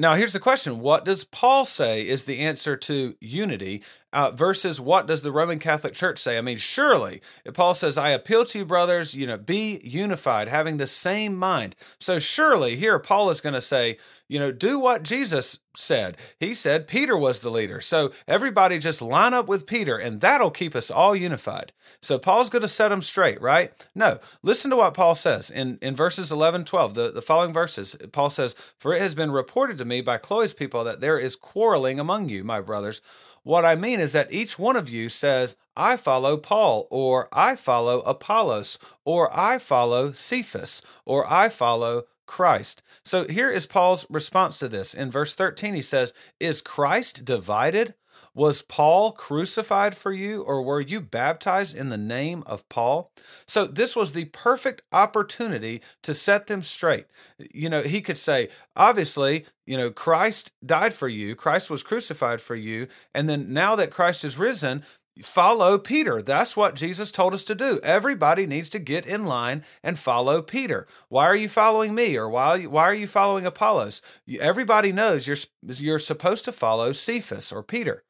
Now, 0.00 0.14
here's 0.14 0.32
the 0.32 0.40
question 0.40 0.78
What 0.78 1.04
does 1.04 1.24
Paul 1.24 1.64
say 1.64 2.06
is 2.06 2.24
the 2.24 2.38
answer 2.38 2.76
to 2.76 3.16
unity? 3.20 3.82
Uh, 4.12 4.30
versus 4.30 4.80
what 4.80 5.06
does 5.06 5.22
the 5.22 5.32
Roman 5.32 5.58
Catholic 5.58 5.94
Church 5.94 6.18
say? 6.18 6.38
I 6.38 6.40
mean, 6.40 6.56
surely 6.56 7.20
Paul 7.54 7.74
says, 7.74 7.98
"I 7.98 8.10
appeal 8.10 8.44
to 8.46 8.58
you, 8.58 8.64
brothers, 8.64 9.14
you 9.14 9.26
know, 9.26 9.36
be 9.38 9.80
unified, 9.84 10.48
having 10.48 10.76
the 10.76 10.86
same 10.86 11.36
mind." 11.36 11.76
So 11.98 12.18
surely 12.18 12.76
here 12.76 12.98
Paul 12.98 13.30
is 13.30 13.40
going 13.40 13.54
to 13.54 13.60
say, 13.60 13.98
you 14.28 14.38
know, 14.38 14.52
do 14.52 14.78
what 14.78 15.02
Jesus 15.02 15.58
said. 15.74 16.16
He 16.38 16.52
said 16.52 16.86
Peter 16.86 17.16
was 17.16 17.40
the 17.40 17.50
leader. 17.50 17.80
So 17.80 18.12
everybody 18.26 18.78
just 18.78 19.00
line 19.00 19.32
up 19.32 19.48
with 19.48 19.66
Peter 19.66 19.96
and 19.96 20.20
that'll 20.20 20.50
keep 20.50 20.76
us 20.76 20.90
all 20.90 21.16
unified. 21.16 21.72
So 22.02 22.18
Paul's 22.18 22.50
going 22.50 22.62
to 22.62 22.68
set 22.68 22.88
them 22.88 23.00
straight, 23.00 23.40
right? 23.40 23.72
No, 23.94 24.18
listen 24.42 24.70
to 24.70 24.76
what 24.76 24.94
Paul 24.94 25.14
says 25.14 25.50
in, 25.50 25.78
in 25.80 25.96
verses 25.96 26.30
11, 26.30 26.66
12, 26.66 26.94
the, 26.94 27.10
the 27.10 27.22
following 27.22 27.52
verses. 27.52 27.96
Paul 28.12 28.28
says, 28.28 28.54
For 28.76 28.92
it 28.92 29.00
has 29.00 29.14
been 29.14 29.30
reported 29.30 29.78
to 29.78 29.86
me 29.86 30.02
by 30.02 30.18
Chloe's 30.18 30.52
people 30.52 30.84
that 30.84 31.00
there 31.00 31.18
is 31.18 31.34
quarreling 31.34 31.98
among 31.98 32.28
you, 32.28 32.44
my 32.44 32.60
brothers. 32.60 33.00
What 33.48 33.64
I 33.64 33.76
mean 33.76 33.98
is 33.98 34.12
that 34.12 34.30
each 34.30 34.58
one 34.58 34.76
of 34.76 34.90
you 34.90 35.08
says, 35.08 35.56
I 35.74 35.96
follow 35.96 36.36
Paul, 36.36 36.86
or 36.90 37.30
I 37.32 37.56
follow 37.56 38.00
Apollos, 38.00 38.78
or 39.06 39.34
I 39.34 39.56
follow 39.56 40.12
Cephas, 40.12 40.82
or 41.06 41.24
I 41.32 41.48
follow 41.48 42.02
Christ. 42.26 42.82
So 43.02 43.26
here 43.26 43.50
is 43.50 43.64
Paul's 43.64 44.04
response 44.10 44.58
to 44.58 44.68
this. 44.68 44.92
In 44.92 45.10
verse 45.10 45.32
13, 45.32 45.72
he 45.72 45.80
says, 45.80 46.12
Is 46.38 46.60
Christ 46.60 47.24
divided? 47.24 47.94
Was 48.38 48.62
Paul 48.62 49.10
crucified 49.10 49.96
for 49.96 50.12
you, 50.12 50.42
or 50.42 50.62
were 50.62 50.80
you 50.80 51.00
baptized 51.00 51.76
in 51.76 51.88
the 51.88 51.98
name 51.98 52.44
of 52.46 52.68
Paul? 52.68 53.10
So, 53.48 53.66
this 53.66 53.96
was 53.96 54.12
the 54.12 54.26
perfect 54.26 54.80
opportunity 54.92 55.82
to 56.04 56.14
set 56.14 56.46
them 56.46 56.62
straight. 56.62 57.06
You 57.52 57.68
know, 57.68 57.82
he 57.82 58.00
could 58.00 58.16
say, 58.16 58.50
obviously, 58.76 59.44
you 59.66 59.76
know, 59.76 59.90
Christ 59.90 60.52
died 60.64 60.94
for 60.94 61.08
you, 61.08 61.34
Christ 61.34 61.68
was 61.68 61.82
crucified 61.82 62.40
for 62.40 62.54
you, 62.54 62.86
and 63.12 63.28
then 63.28 63.52
now 63.52 63.74
that 63.74 63.90
Christ 63.90 64.22
is 64.22 64.38
risen, 64.38 64.84
follow 65.20 65.76
Peter. 65.76 66.22
That's 66.22 66.56
what 66.56 66.76
Jesus 66.76 67.10
told 67.10 67.34
us 67.34 67.42
to 67.42 67.56
do. 67.56 67.80
Everybody 67.82 68.46
needs 68.46 68.68
to 68.68 68.78
get 68.78 69.04
in 69.04 69.26
line 69.26 69.64
and 69.82 69.98
follow 69.98 70.42
Peter. 70.42 70.86
Why 71.08 71.24
are 71.24 71.34
you 71.34 71.48
following 71.48 71.92
me 71.92 72.16
or 72.16 72.28
why 72.28 72.62
why 72.66 72.84
are 72.84 72.94
you 72.94 73.08
following 73.08 73.46
Apollos? 73.46 74.00
Everybody 74.38 74.92
knows 74.92 75.26
you're 75.26 75.36
you're 75.60 75.98
supposed 75.98 76.44
to 76.44 76.52
follow 76.52 76.92
Cephas 76.92 77.50
or 77.50 77.64
Peter. 77.64 78.04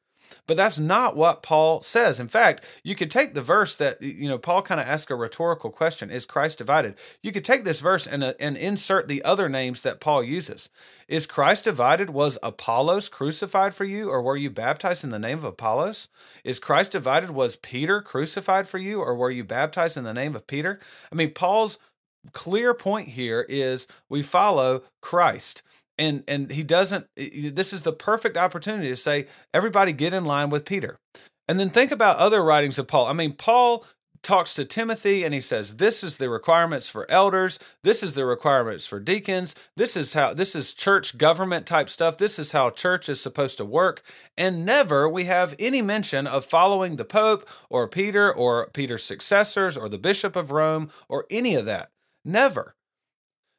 But 0.47 0.57
that's 0.57 0.79
not 0.79 1.15
what 1.15 1.43
Paul 1.43 1.81
says. 1.81 2.19
In 2.19 2.27
fact, 2.27 2.63
you 2.83 2.95
could 2.95 3.11
take 3.11 3.33
the 3.33 3.41
verse 3.41 3.75
that, 3.75 4.01
you 4.01 4.27
know, 4.27 4.37
Paul 4.37 4.61
kind 4.61 4.79
of 4.79 4.87
asks 4.87 5.11
a 5.11 5.15
rhetorical 5.15 5.69
question 5.69 6.09
Is 6.09 6.25
Christ 6.25 6.57
divided? 6.57 6.95
You 7.21 7.31
could 7.31 7.45
take 7.45 7.63
this 7.63 7.81
verse 7.81 8.07
and, 8.07 8.23
uh, 8.23 8.33
and 8.39 8.57
insert 8.57 9.07
the 9.07 9.23
other 9.23 9.49
names 9.49 9.81
that 9.81 9.99
Paul 9.99 10.23
uses. 10.23 10.69
Is 11.07 11.27
Christ 11.27 11.63
divided? 11.63 12.09
Was 12.09 12.37
Apollos 12.43 13.09
crucified 13.09 13.73
for 13.73 13.85
you, 13.85 14.09
or 14.09 14.21
were 14.21 14.37
you 14.37 14.49
baptized 14.49 15.03
in 15.03 15.09
the 15.09 15.19
name 15.19 15.37
of 15.37 15.43
Apollos? 15.43 16.07
Is 16.43 16.59
Christ 16.59 16.91
divided? 16.91 17.31
Was 17.31 17.55
Peter 17.55 18.01
crucified 18.01 18.67
for 18.67 18.77
you, 18.77 19.01
or 19.01 19.15
were 19.15 19.31
you 19.31 19.43
baptized 19.43 19.97
in 19.97 20.03
the 20.03 20.13
name 20.13 20.35
of 20.35 20.47
Peter? 20.47 20.79
I 21.11 21.15
mean, 21.15 21.31
Paul's 21.31 21.79
clear 22.33 22.73
point 22.73 23.09
here 23.09 23.45
is 23.47 23.87
we 24.07 24.21
follow 24.21 24.83
Christ 25.01 25.63
and 25.99 26.23
and 26.27 26.51
he 26.51 26.63
doesn't 26.63 27.05
this 27.15 27.73
is 27.73 27.83
the 27.83 27.93
perfect 27.93 28.37
opportunity 28.37 28.87
to 28.87 28.95
say 28.95 29.27
everybody 29.53 29.91
get 29.91 30.13
in 30.13 30.25
line 30.25 30.49
with 30.49 30.65
peter. 30.65 30.97
And 31.47 31.59
then 31.59 31.71
think 31.71 31.91
about 31.91 32.17
other 32.17 32.43
writings 32.43 32.79
of 32.79 32.87
paul. 32.87 33.07
I 33.07 33.13
mean 33.13 33.33
paul 33.33 33.85
talks 34.21 34.53
to 34.53 34.65
timothy 34.65 35.23
and 35.23 35.33
he 35.33 35.39
says 35.39 35.77
this 35.77 36.03
is 36.03 36.17
the 36.17 36.29
requirements 36.29 36.89
for 36.89 37.09
elders. 37.11 37.59
This 37.83 38.01
is 38.01 38.13
the 38.13 38.25
requirements 38.25 38.85
for 38.85 38.99
deacons. 38.99 39.55
This 39.75 39.97
is 39.97 40.13
how 40.13 40.33
this 40.33 40.55
is 40.55 40.73
church 40.73 41.17
government 41.17 41.65
type 41.65 41.89
stuff. 41.89 42.17
This 42.17 42.39
is 42.39 42.53
how 42.53 42.69
church 42.69 43.09
is 43.09 43.21
supposed 43.21 43.57
to 43.57 43.65
work. 43.65 44.01
And 44.37 44.65
never 44.65 45.07
we 45.07 45.25
have 45.25 45.55
any 45.59 45.81
mention 45.81 46.27
of 46.27 46.45
following 46.45 46.95
the 46.95 47.05
pope 47.05 47.47
or 47.69 47.87
peter 47.87 48.33
or 48.33 48.69
peter's 48.73 49.03
successors 49.03 49.77
or 49.77 49.89
the 49.89 49.97
bishop 49.97 50.35
of 50.35 50.51
rome 50.51 50.89
or 51.09 51.25
any 51.29 51.55
of 51.55 51.65
that. 51.65 51.89
Never 52.23 52.75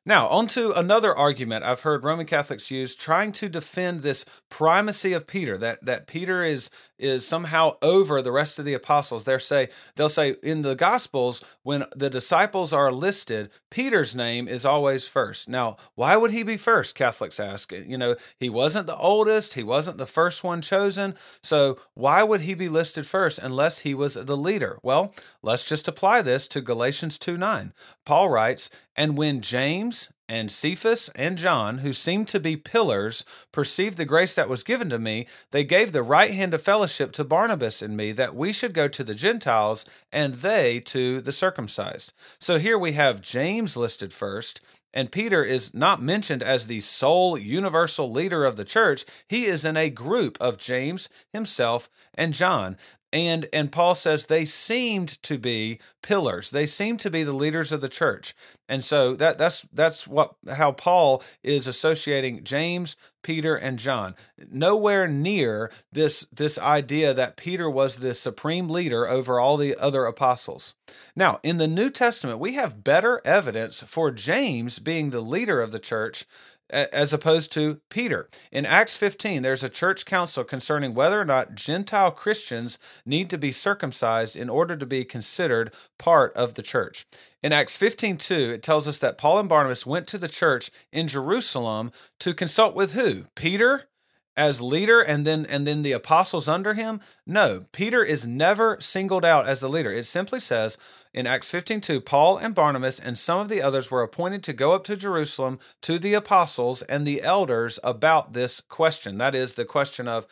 now, 0.06 0.28
on 0.28 0.46
to 0.48 0.72
another 0.72 1.14
argument 1.14 1.62
I've 1.62 1.82
heard 1.82 2.04
Roman 2.04 2.24
Catholics 2.24 2.70
use 2.70 2.94
trying 2.94 3.32
to 3.32 3.50
defend 3.50 4.00
this 4.00 4.24
primacy 4.48 5.12
of 5.12 5.26
Peter, 5.26 5.58
that, 5.58 5.84
that 5.84 6.06
Peter 6.06 6.42
is, 6.42 6.70
is 6.98 7.26
somehow 7.26 7.76
over 7.82 8.22
the 8.22 8.32
rest 8.32 8.58
of 8.58 8.64
the 8.64 8.72
apostles. 8.72 9.24
They'll 9.24 9.38
say, 9.38 9.68
they'll 9.96 10.08
say 10.08 10.36
in 10.42 10.62
the 10.62 10.74
Gospels, 10.74 11.44
when 11.64 11.84
the 11.94 12.08
disciples 12.08 12.72
are 12.72 12.90
listed, 12.90 13.50
Peter's 13.70 14.14
name 14.14 14.48
is 14.48 14.64
always 14.64 15.06
first. 15.06 15.50
Now, 15.50 15.76
why 15.96 16.16
would 16.16 16.30
he 16.30 16.44
be 16.44 16.56
first? 16.56 16.94
Catholics 16.94 17.38
ask. 17.38 17.70
You 17.70 17.98
know, 17.98 18.16
he 18.38 18.48
wasn't 18.48 18.86
the 18.86 18.96
oldest, 18.96 19.52
he 19.52 19.62
wasn't 19.62 19.98
the 19.98 20.06
first 20.06 20.42
one 20.42 20.62
chosen. 20.62 21.14
So, 21.42 21.78
why 21.92 22.22
would 22.22 22.40
he 22.40 22.54
be 22.54 22.70
listed 22.70 23.06
first 23.06 23.38
unless 23.38 23.80
he 23.80 23.92
was 23.92 24.14
the 24.14 24.36
leader? 24.36 24.78
Well, 24.82 25.12
let's 25.42 25.68
just 25.68 25.86
apply 25.86 26.22
this 26.22 26.48
to 26.48 26.62
Galatians 26.62 27.18
2 27.18 27.36
9. 27.36 27.74
Paul 28.06 28.30
writes, 28.30 28.70
And 29.00 29.16
when 29.16 29.40
James 29.40 30.10
and 30.28 30.52
Cephas 30.52 31.08
and 31.14 31.38
John, 31.38 31.78
who 31.78 31.94
seemed 31.94 32.28
to 32.28 32.38
be 32.38 32.54
pillars, 32.54 33.24
perceived 33.50 33.96
the 33.96 34.04
grace 34.04 34.34
that 34.34 34.46
was 34.46 34.62
given 34.62 34.90
to 34.90 34.98
me, 34.98 35.26
they 35.52 35.64
gave 35.64 35.92
the 35.92 36.02
right 36.02 36.32
hand 36.32 36.52
of 36.52 36.60
fellowship 36.60 37.12
to 37.12 37.24
Barnabas 37.24 37.80
and 37.80 37.96
me 37.96 38.12
that 38.12 38.34
we 38.34 38.52
should 38.52 38.74
go 38.74 38.88
to 38.88 39.02
the 39.02 39.14
Gentiles 39.14 39.86
and 40.12 40.34
they 40.34 40.80
to 40.80 41.22
the 41.22 41.32
circumcised. 41.32 42.12
So 42.38 42.58
here 42.58 42.76
we 42.76 42.92
have 42.92 43.22
James 43.22 43.74
listed 43.74 44.12
first, 44.12 44.60
and 44.92 45.10
Peter 45.10 45.42
is 45.44 45.72
not 45.72 46.02
mentioned 46.02 46.42
as 46.42 46.66
the 46.66 46.82
sole 46.82 47.38
universal 47.38 48.12
leader 48.12 48.44
of 48.44 48.56
the 48.56 48.66
church. 48.66 49.06
He 49.26 49.46
is 49.46 49.64
in 49.64 49.78
a 49.78 49.88
group 49.88 50.36
of 50.42 50.58
James 50.58 51.08
himself 51.32 51.88
and 52.12 52.34
John 52.34 52.76
and 53.12 53.48
and 53.52 53.72
Paul 53.72 53.94
says 53.94 54.26
they 54.26 54.44
seemed 54.44 55.22
to 55.24 55.38
be 55.38 55.80
pillars. 56.02 56.50
They 56.50 56.66
seemed 56.66 57.00
to 57.00 57.10
be 57.10 57.24
the 57.24 57.32
leaders 57.32 57.72
of 57.72 57.80
the 57.80 57.88
church. 57.88 58.34
And 58.68 58.84
so 58.84 59.16
that 59.16 59.36
that's 59.36 59.66
that's 59.72 60.06
what 60.06 60.34
how 60.48 60.72
Paul 60.72 61.22
is 61.42 61.66
associating 61.66 62.44
James, 62.44 62.96
Peter 63.22 63.56
and 63.56 63.78
John. 63.78 64.14
Nowhere 64.50 65.08
near 65.08 65.72
this 65.90 66.24
this 66.32 66.58
idea 66.58 67.12
that 67.12 67.36
Peter 67.36 67.68
was 67.68 67.96
the 67.96 68.14
supreme 68.14 68.68
leader 68.68 69.08
over 69.08 69.40
all 69.40 69.56
the 69.56 69.76
other 69.76 70.04
apostles. 70.04 70.74
Now, 71.16 71.40
in 71.42 71.56
the 71.56 71.68
New 71.68 71.90
Testament, 71.90 72.38
we 72.38 72.54
have 72.54 72.84
better 72.84 73.20
evidence 73.24 73.82
for 73.82 74.10
James 74.10 74.78
being 74.78 75.10
the 75.10 75.20
leader 75.20 75.60
of 75.60 75.72
the 75.72 75.80
church 75.80 76.26
as 76.70 77.12
opposed 77.12 77.52
to 77.52 77.80
Peter. 77.90 78.28
In 78.50 78.66
Acts 78.66 78.96
15, 78.96 79.42
there's 79.42 79.62
a 79.62 79.68
church 79.68 80.04
council 80.04 80.44
concerning 80.44 80.94
whether 80.94 81.20
or 81.20 81.24
not 81.24 81.54
Gentile 81.54 82.10
Christians 82.10 82.78
need 83.04 83.30
to 83.30 83.38
be 83.38 83.52
circumcised 83.52 84.36
in 84.36 84.48
order 84.48 84.76
to 84.76 84.86
be 84.86 85.04
considered 85.04 85.72
part 85.98 86.32
of 86.34 86.54
the 86.54 86.62
church. 86.62 87.06
In 87.42 87.52
Acts 87.52 87.76
15:2, 87.76 88.50
it 88.50 88.62
tells 88.62 88.86
us 88.86 88.98
that 88.98 89.18
Paul 89.18 89.38
and 89.38 89.48
Barnabas 89.48 89.86
went 89.86 90.06
to 90.08 90.18
the 90.18 90.28
church 90.28 90.70
in 90.92 91.08
Jerusalem 91.08 91.92
to 92.20 92.34
consult 92.34 92.74
with 92.74 92.92
who? 92.92 93.26
Peter 93.34 93.88
as 94.36 94.60
leader 94.60 95.00
and 95.00 95.26
then 95.26 95.44
and 95.46 95.66
then 95.66 95.82
the 95.82 95.92
apostles 95.92 96.48
under 96.48 96.74
him? 96.74 97.00
No, 97.26 97.62
Peter 97.72 98.02
is 98.02 98.26
never 98.26 98.80
singled 98.80 99.24
out 99.24 99.46
as 99.46 99.60
the 99.60 99.68
leader. 99.68 99.92
It 99.92 100.06
simply 100.06 100.40
says 100.40 100.78
in 101.12 101.26
Acts 101.26 101.50
15:2, 101.50 102.00
Paul 102.04 102.38
and 102.38 102.54
Barnabas 102.54 103.00
and 103.00 103.18
some 103.18 103.40
of 103.40 103.48
the 103.48 103.60
others 103.60 103.90
were 103.90 104.02
appointed 104.02 104.44
to 104.44 104.52
go 104.52 104.72
up 104.72 104.84
to 104.84 104.96
Jerusalem 104.96 105.58
to 105.82 105.98
the 105.98 106.14
apostles 106.14 106.82
and 106.82 107.06
the 107.06 107.22
elders 107.22 107.80
about 107.82 108.32
this 108.32 108.60
question. 108.60 109.18
That 109.18 109.34
is 109.34 109.54
the 109.54 109.64
question 109.64 110.06
of 110.06 110.26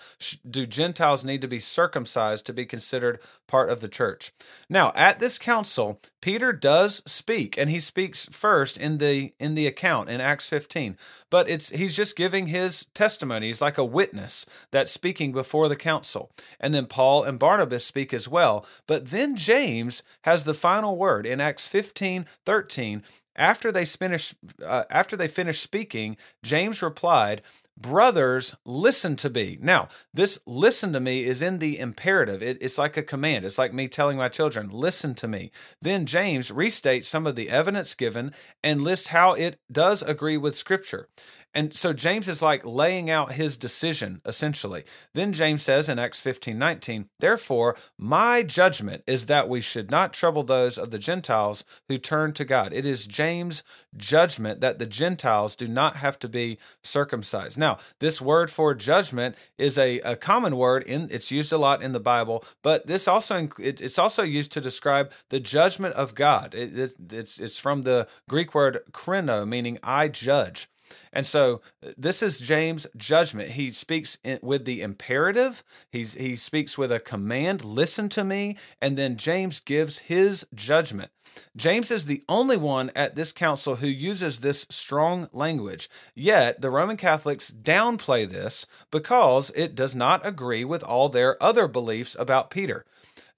do 0.48 0.66
Gentiles 0.66 1.24
need 1.24 1.40
to 1.40 1.48
be 1.48 1.58
circumcised 1.58 2.46
to 2.46 2.52
be 2.52 2.64
considered 2.64 3.18
part 3.46 3.70
of 3.70 3.80
the 3.80 3.88
church? 3.88 4.32
Now, 4.68 4.92
at 4.94 5.18
this 5.18 5.38
council, 5.38 6.00
Peter 6.20 6.52
does 6.52 7.02
speak 7.06 7.56
and 7.56 7.70
he 7.70 7.80
speaks 7.80 8.26
first 8.26 8.78
in 8.78 8.98
the 8.98 9.32
in 9.38 9.54
the 9.54 9.66
account 9.66 10.08
in 10.08 10.20
Acts 10.20 10.48
15. 10.48 10.96
But 11.30 11.48
it's 11.48 11.70
he's 11.70 11.96
just 11.96 12.16
giving 12.16 12.48
his 12.48 12.86
testimony. 12.94 13.48
He's 13.48 13.60
like 13.60 13.78
a 13.78 13.84
witness 13.84 14.46
that's 14.70 14.92
speaking 14.92 15.32
before 15.32 15.68
the 15.68 15.76
council. 15.76 16.30
And 16.60 16.74
then 16.74 16.86
Paul 16.86 17.24
and 17.24 17.38
Barnabas 17.38 17.84
speak 17.84 18.14
as 18.14 18.28
well. 18.28 18.64
But 18.86 19.06
then 19.06 19.36
James 19.36 20.02
has 20.22 20.44
the 20.44 20.54
final 20.68 20.98
word 20.98 21.24
in 21.24 21.40
Acts 21.40 21.66
15 21.66 22.26
13. 22.44 23.02
After 23.34 23.72
they 23.72 23.86
finish, 23.86 24.34
uh, 24.62 24.84
after 24.90 25.16
they 25.16 25.26
finished 25.26 25.62
speaking, 25.62 26.18
James 26.42 26.82
replied, 26.82 27.40
Brothers, 27.74 28.54
listen 28.66 29.16
to 29.16 29.30
me. 29.30 29.56
Now, 29.62 29.88
this 30.12 30.38
listen 30.44 30.92
to 30.92 31.00
me 31.00 31.24
is 31.24 31.40
in 31.40 31.58
the 31.58 31.78
imperative. 31.78 32.42
It, 32.42 32.58
it's 32.60 32.76
like 32.76 32.98
a 32.98 33.02
command. 33.02 33.46
It's 33.46 33.56
like 33.56 33.72
me 33.72 33.88
telling 33.88 34.18
my 34.18 34.28
children, 34.28 34.68
listen 34.68 35.14
to 35.14 35.28
me. 35.28 35.52
Then 35.80 36.04
James 36.04 36.50
restates 36.50 37.06
some 37.06 37.26
of 37.26 37.34
the 37.34 37.48
evidence 37.48 37.94
given 37.94 38.34
and 38.62 38.82
lists 38.82 39.08
how 39.08 39.32
it 39.32 39.58
does 39.72 40.02
agree 40.02 40.36
with 40.36 40.54
Scripture. 40.54 41.08
And 41.54 41.74
so 41.74 41.92
James 41.92 42.28
is 42.28 42.42
like 42.42 42.64
laying 42.64 43.08
out 43.10 43.32
his 43.32 43.56
decision, 43.56 44.20
essentially. 44.26 44.84
Then 45.14 45.32
James 45.32 45.62
says 45.62 45.88
in 45.88 45.98
Acts 45.98 46.20
15 46.20 46.58
19, 46.58 47.08
Therefore, 47.18 47.76
my 47.96 48.42
judgment 48.42 49.02
is 49.06 49.26
that 49.26 49.48
we 49.48 49.60
should 49.60 49.90
not 49.90 50.12
trouble 50.12 50.42
those 50.42 50.76
of 50.76 50.90
the 50.90 50.98
Gentiles 50.98 51.64
who 51.88 51.96
turn 51.96 52.32
to 52.34 52.44
God. 52.44 52.72
It 52.72 52.84
is 52.84 53.06
James 53.06 53.62
judgment 53.96 54.60
that 54.60 54.78
the 54.78 54.86
Gentiles 54.86 55.56
do 55.56 55.66
not 55.66 55.96
have 55.96 56.18
to 56.20 56.28
be 56.28 56.58
circumcised. 56.82 57.56
Now, 57.56 57.78
this 57.98 58.20
word 58.20 58.50
for 58.50 58.74
judgment 58.74 59.34
is 59.56 59.78
a, 59.78 60.00
a 60.00 60.16
common 60.16 60.56
word 60.56 60.82
in 60.84 61.08
it's 61.10 61.30
used 61.30 61.52
a 61.52 61.58
lot 61.58 61.82
in 61.82 61.92
the 61.92 62.00
Bible, 62.00 62.44
but 62.62 62.86
this 62.86 63.08
also 63.08 63.48
it, 63.58 63.80
it's 63.80 63.98
also 63.98 64.22
used 64.22 64.52
to 64.52 64.60
describe 64.60 65.10
the 65.30 65.40
judgment 65.40 65.94
of 65.94 66.14
God. 66.14 66.54
It, 66.54 66.78
it, 66.78 66.94
it's 67.10 67.38
it's 67.38 67.58
from 67.58 67.82
the 67.82 68.06
Greek 68.28 68.54
word 68.54 68.80
krino, 68.92 69.48
meaning 69.48 69.78
I 69.82 70.08
judge. 70.08 70.68
And 71.12 71.26
so 71.26 71.60
uh, 71.84 71.90
this 71.96 72.22
is 72.22 72.38
James' 72.38 72.86
judgment. 72.96 73.52
He 73.52 73.70
speaks 73.70 74.18
in, 74.24 74.38
with 74.42 74.64
the 74.64 74.82
imperative, 74.82 75.62
He's, 75.90 76.14
he 76.14 76.36
speaks 76.36 76.76
with 76.76 76.92
a 76.92 77.00
command, 77.00 77.64
listen 77.64 78.08
to 78.10 78.24
me, 78.24 78.56
and 78.80 78.96
then 78.96 79.16
James 79.16 79.60
gives 79.60 79.98
his 79.98 80.46
judgment. 80.54 81.10
James 81.56 81.90
is 81.90 82.06
the 82.06 82.24
only 82.28 82.56
one 82.56 82.90
at 82.96 83.14
this 83.14 83.32
council 83.32 83.76
who 83.76 83.86
uses 83.86 84.40
this 84.40 84.66
strong 84.70 85.28
language. 85.32 85.88
Yet 86.14 86.60
the 86.60 86.70
Roman 86.70 86.96
Catholics 86.96 87.50
downplay 87.50 88.28
this 88.28 88.66
because 88.90 89.50
it 89.54 89.74
does 89.74 89.94
not 89.94 90.26
agree 90.26 90.64
with 90.64 90.82
all 90.82 91.08
their 91.08 91.42
other 91.42 91.68
beliefs 91.68 92.16
about 92.18 92.50
Peter 92.50 92.84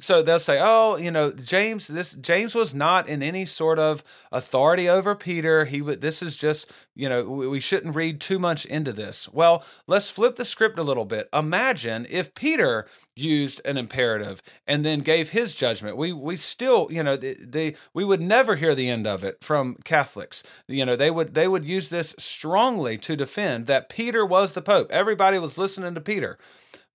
so 0.01 0.23
they'll 0.23 0.39
say, 0.39 0.59
"Oh, 0.61 0.97
you 0.97 1.11
know, 1.11 1.33
James. 1.33 1.87
This 1.87 2.13
James 2.13 2.55
was 2.55 2.75
not 2.75 3.09
in 3.09 3.23
any 3.23 3.47
sort 3.47 3.79
of 3.79 4.03
authority 4.33 4.89
over 4.89 5.15
Peter. 5.15 5.65
He 5.67 5.81
would. 5.81 6.01
This 6.01 6.23
is 6.23 6.37
just, 6.37 6.71
you 6.95 7.09
know, 7.09 7.29
we, 7.29 7.47
we 7.47 7.61
shouldn't 7.61 7.95
read 7.95 8.21
too 8.21 8.39
much 8.39 8.65
into 8.67 8.93
this." 8.93 9.29
Well, 9.33 9.65
let's 9.87 10.11
flip 10.11 10.37
the 10.37 10.45
script 10.45 10.79
a 10.79 10.83
little 10.83 11.05
bit. 11.05 11.29
Imagine 11.33 12.07
if 12.11 12.35
Peter 12.35 12.87
used 13.15 13.61
an 13.65 13.77
imperative 13.77 14.43
and 14.67 14.85
then 14.85 15.01
gave 15.01 15.31
his 15.31 15.55
judgment. 15.55 15.97
We 15.97 16.13
we 16.13 16.37
still, 16.37 16.89
you 16.91 17.03
know, 17.03 17.17
they, 17.17 17.35
they 17.35 17.75
we 17.95 18.05
would 18.05 18.21
never 18.21 18.57
hear 18.57 18.75
the 18.75 18.89
end 18.89 19.07
of 19.07 19.23
it 19.23 19.43
from 19.43 19.77
Catholics. 19.85 20.43
You 20.67 20.85
know, 20.85 20.97
they 20.97 21.11
would 21.11 21.35
they 21.35 21.49
would 21.49 21.65
use 21.65 21.89
this 21.89 22.15
strongly 22.19 22.99
to 22.99 23.17
defend 23.17 23.67
that 23.67 23.89
Peter 23.89 24.25
was 24.25 24.53
the 24.53 24.63
Pope. 24.63 24.91
Everybody 24.91 25.39
was 25.39 25.59
listening 25.59 25.95
to 25.95 26.01
Peter. 26.01 26.39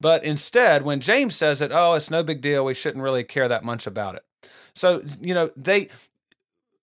But 0.05 0.23
instead, 0.23 0.83
when 0.83 0.99
James 0.99 1.35
says 1.35 1.63
it, 1.63 1.71
oh, 1.73 1.93
it's 1.93 2.11
no 2.11 2.21
big 2.21 2.39
deal. 2.39 2.63
We 2.63 2.75
shouldn't 2.75 3.03
really 3.03 3.23
care 3.23 3.47
that 3.47 3.63
much 3.63 3.87
about 3.87 4.13
it. 4.13 4.23
So, 4.75 5.01
you 5.19 5.33
know, 5.33 5.49
they, 5.57 5.89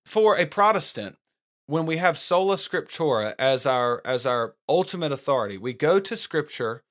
for 0.04 0.36
a 0.36 0.44
Protestant, 0.44 1.16
when 1.66 1.86
we 1.86 1.98
have 1.98 2.18
sola 2.18 2.56
scriptura 2.56 3.36
as 3.38 3.64
our 3.64 4.02
as 4.04 4.26
our 4.26 4.56
ultimate 4.68 5.12
authority, 5.12 5.56
we 5.56 5.72
go 5.72 6.00
to 6.00 6.16
scripture 6.16 6.82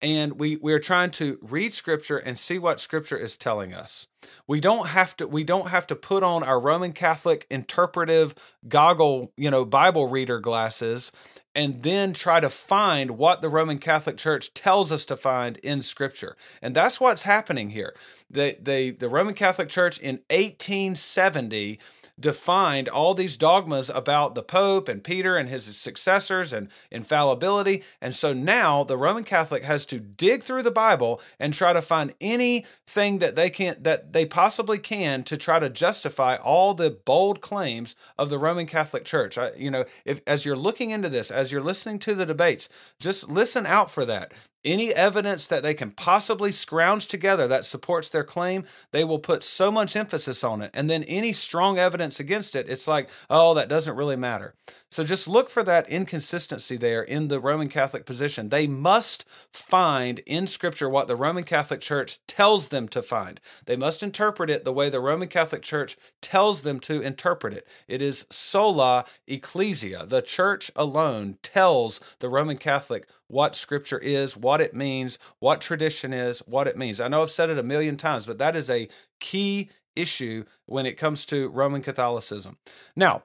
and 0.00 0.38
we 0.38 0.56
we're 0.56 0.78
trying 0.78 1.10
to 1.10 1.38
read 1.42 1.74
scripture 1.74 2.18
and 2.18 2.38
see 2.38 2.58
what 2.58 2.80
scripture 2.80 3.16
is 3.16 3.36
telling 3.36 3.74
us 3.74 4.06
we 4.46 4.60
don't 4.60 4.88
have 4.88 5.16
to 5.16 5.26
we 5.26 5.44
don't 5.44 5.68
have 5.68 5.86
to 5.86 5.94
put 5.94 6.22
on 6.22 6.42
our 6.42 6.58
roman 6.60 6.92
catholic 6.92 7.46
interpretive 7.50 8.34
goggle 8.68 9.32
you 9.36 9.50
know 9.50 9.64
bible 9.64 10.08
reader 10.08 10.40
glasses 10.40 11.12
and 11.54 11.82
then 11.82 12.12
try 12.12 12.40
to 12.40 12.50
find 12.50 13.12
what 13.12 13.42
the 13.42 13.48
roman 13.48 13.78
catholic 13.78 14.16
church 14.16 14.54
tells 14.54 14.92
us 14.92 15.04
to 15.04 15.16
find 15.16 15.56
in 15.58 15.82
scripture. 15.82 16.36
And 16.62 16.74
that's 16.74 17.00
what's 17.00 17.24
happening 17.24 17.70
here. 17.70 17.94
The 18.30 18.56
the, 18.60 18.90
the 18.92 19.08
roman 19.08 19.34
catholic 19.34 19.68
church 19.68 19.98
in 19.98 20.16
1870 20.30 21.78
defined 22.20 22.88
all 22.88 23.14
these 23.14 23.36
dogmas 23.36 23.90
about 23.90 24.34
the 24.34 24.42
Pope 24.42 24.88
and 24.88 25.02
Peter 25.02 25.36
and 25.36 25.48
his 25.48 25.76
successors 25.76 26.52
and 26.52 26.68
infallibility. 26.90 27.82
And 28.00 28.14
so 28.14 28.32
now 28.32 28.84
the 28.84 28.96
Roman 28.96 29.24
Catholic 29.24 29.64
has 29.64 29.86
to 29.86 29.98
dig 29.98 30.42
through 30.42 30.62
the 30.62 30.70
Bible 30.70 31.20
and 31.38 31.54
try 31.54 31.72
to 31.72 31.82
find 31.82 32.14
anything 32.20 33.18
that 33.18 33.36
they 33.36 33.50
can 33.50 33.76
that 33.82 34.12
they 34.12 34.26
possibly 34.26 34.78
can 34.78 35.22
to 35.24 35.36
try 35.36 35.58
to 35.58 35.70
justify 35.70 36.36
all 36.36 36.74
the 36.74 36.90
bold 36.90 37.40
claims 37.40 37.94
of 38.18 38.30
the 38.30 38.38
Roman 38.38 38.66
Catholic 38.66 39.04
Church. 39.04 39.38
I, 39.38 39.52
you 39.52 39.70
know, 39.70 39.84
if 40.04 40.20
as 40.26 40.44
you're 40.44 40.56
looking 40.56 40.90
into 40.90 41.08
this, 41.08 41.30
as 41.30 41.50
you're 41.50 41.62
listening 41.62 41.98
to 42.00 42.14
the 42.14 42.26
debates, 42.26 42.68
just 42.98 43.28
listen 43.28 43.66
out 43.66 43.90
for 43.90 44.04
that 44.04 44.32
any 44.64 44.94
evidence 44.94 45.46
that 45.46 45.62
they 45.62 45.74
can 45.74 45.90
possibly 45.90 46.52
scrounge 46.52 47.08
together 47.08 47.48
that 47.48 47.64
supports 47.64 48.08
their 48.08 48.24
claim, 48.24 48.64
they 48.92 49.04
will 49.04 49.18
put 49.18 49.42
so 49.42 49.70
much 49.70 49.96
emphasis 49.96 50.44
on 50.44 50.62
it. 50.62 50.70
And 50.74 50.90
then 50.90 51.02
any 51.04 51.32
strong 51.32 51.78
evidence 51.78 52.20
against 52.20 52.54
it, 52.54 52.68
it's 52.68 52.88
like, 52.88 53.08
oh, 53.28 53.54
that 53.54 53.68
doesn't 53.68 53.96
really 53.96 54.16
matter. 54.16 54.54
So 54.90 55.04
just 55.04 55.28
look 55.28 55.48
for 55.48 55.62
that 55.62 55.88
inconsistency 55.88 56.76
there 56.76 57.02
in 57.02 57.28
the 57.28 57.38
Roman 57.38 57.68
Catholic 57.68 58.04
position. 58.04 58.48
They 58.48 58.66
must 58.66 59.24
find 59.52 60.18
in 60.20 60.48
Scripture 60.48 60.88
what 60.88 61.06
the 61.06 61.14
Roman 61.14 61.44
Catholic 61.44 61.80
Church 61.80 62.18
tells 62.26 62.68
them 62.68 62.88
to 62.88 63.00
find. 63.00 63.40
They 63.66 63.76
must 63.76 64.02
interpret 64.02 64.50
it 64.50 64.64
the 64.64 64.72
way 64.72 64.90
the 64.90 64.98
Roman 65.00 65.28
Catholic 65.28 65.62
Church 65.62 65.96
tells 66.20 66.62
them 66.62 66.80
to 66.80 67.00
interpret 67.00 67.54
it. 67.54 67.68
It 67.86 68.02
is 68.02 68.26
sola 68.30 69.04
ecclesia. 69.28 70.06
The 70.06 70.22
church 70.22 70.72
alone 70.74 71.38
tells 71.40 72.00
the 72.18 72.28
Roman 72.28 72.56
Catholic 72.56 73.06
what 73.28 73.54
Scripture 73.54 73.98
is, 73.98 74.36
what 74.36 74.60
it 74.60 74.74
means, 74.74 75.20
what 75.38 75.60
tradition 75.60 76.12
is, 76.12 76.40
what 76.40 76.66
it 76.66 76.76
means. 76.76 77.00
I 77.00 77.06
know 77.06 77.22
I've 77.22 77.30
said 77.30 77.48
it 77.48 77.58
a 77.58 77.62
million 77.62 77.96
times, 77.96 78.26
but 78.26 78.38
that 78.38 78.56
is 78.56 78.68
a 78.68 78.88
key 79.20 79.70
issue 79.94 80.44
when 80.66 80.86
it 80.86 80.94
comes 80.94 81.24
to 81.26 81.48
Roman 81.48 81.82
Catholicism. 81.82 82.58
Now, 82.96 83.22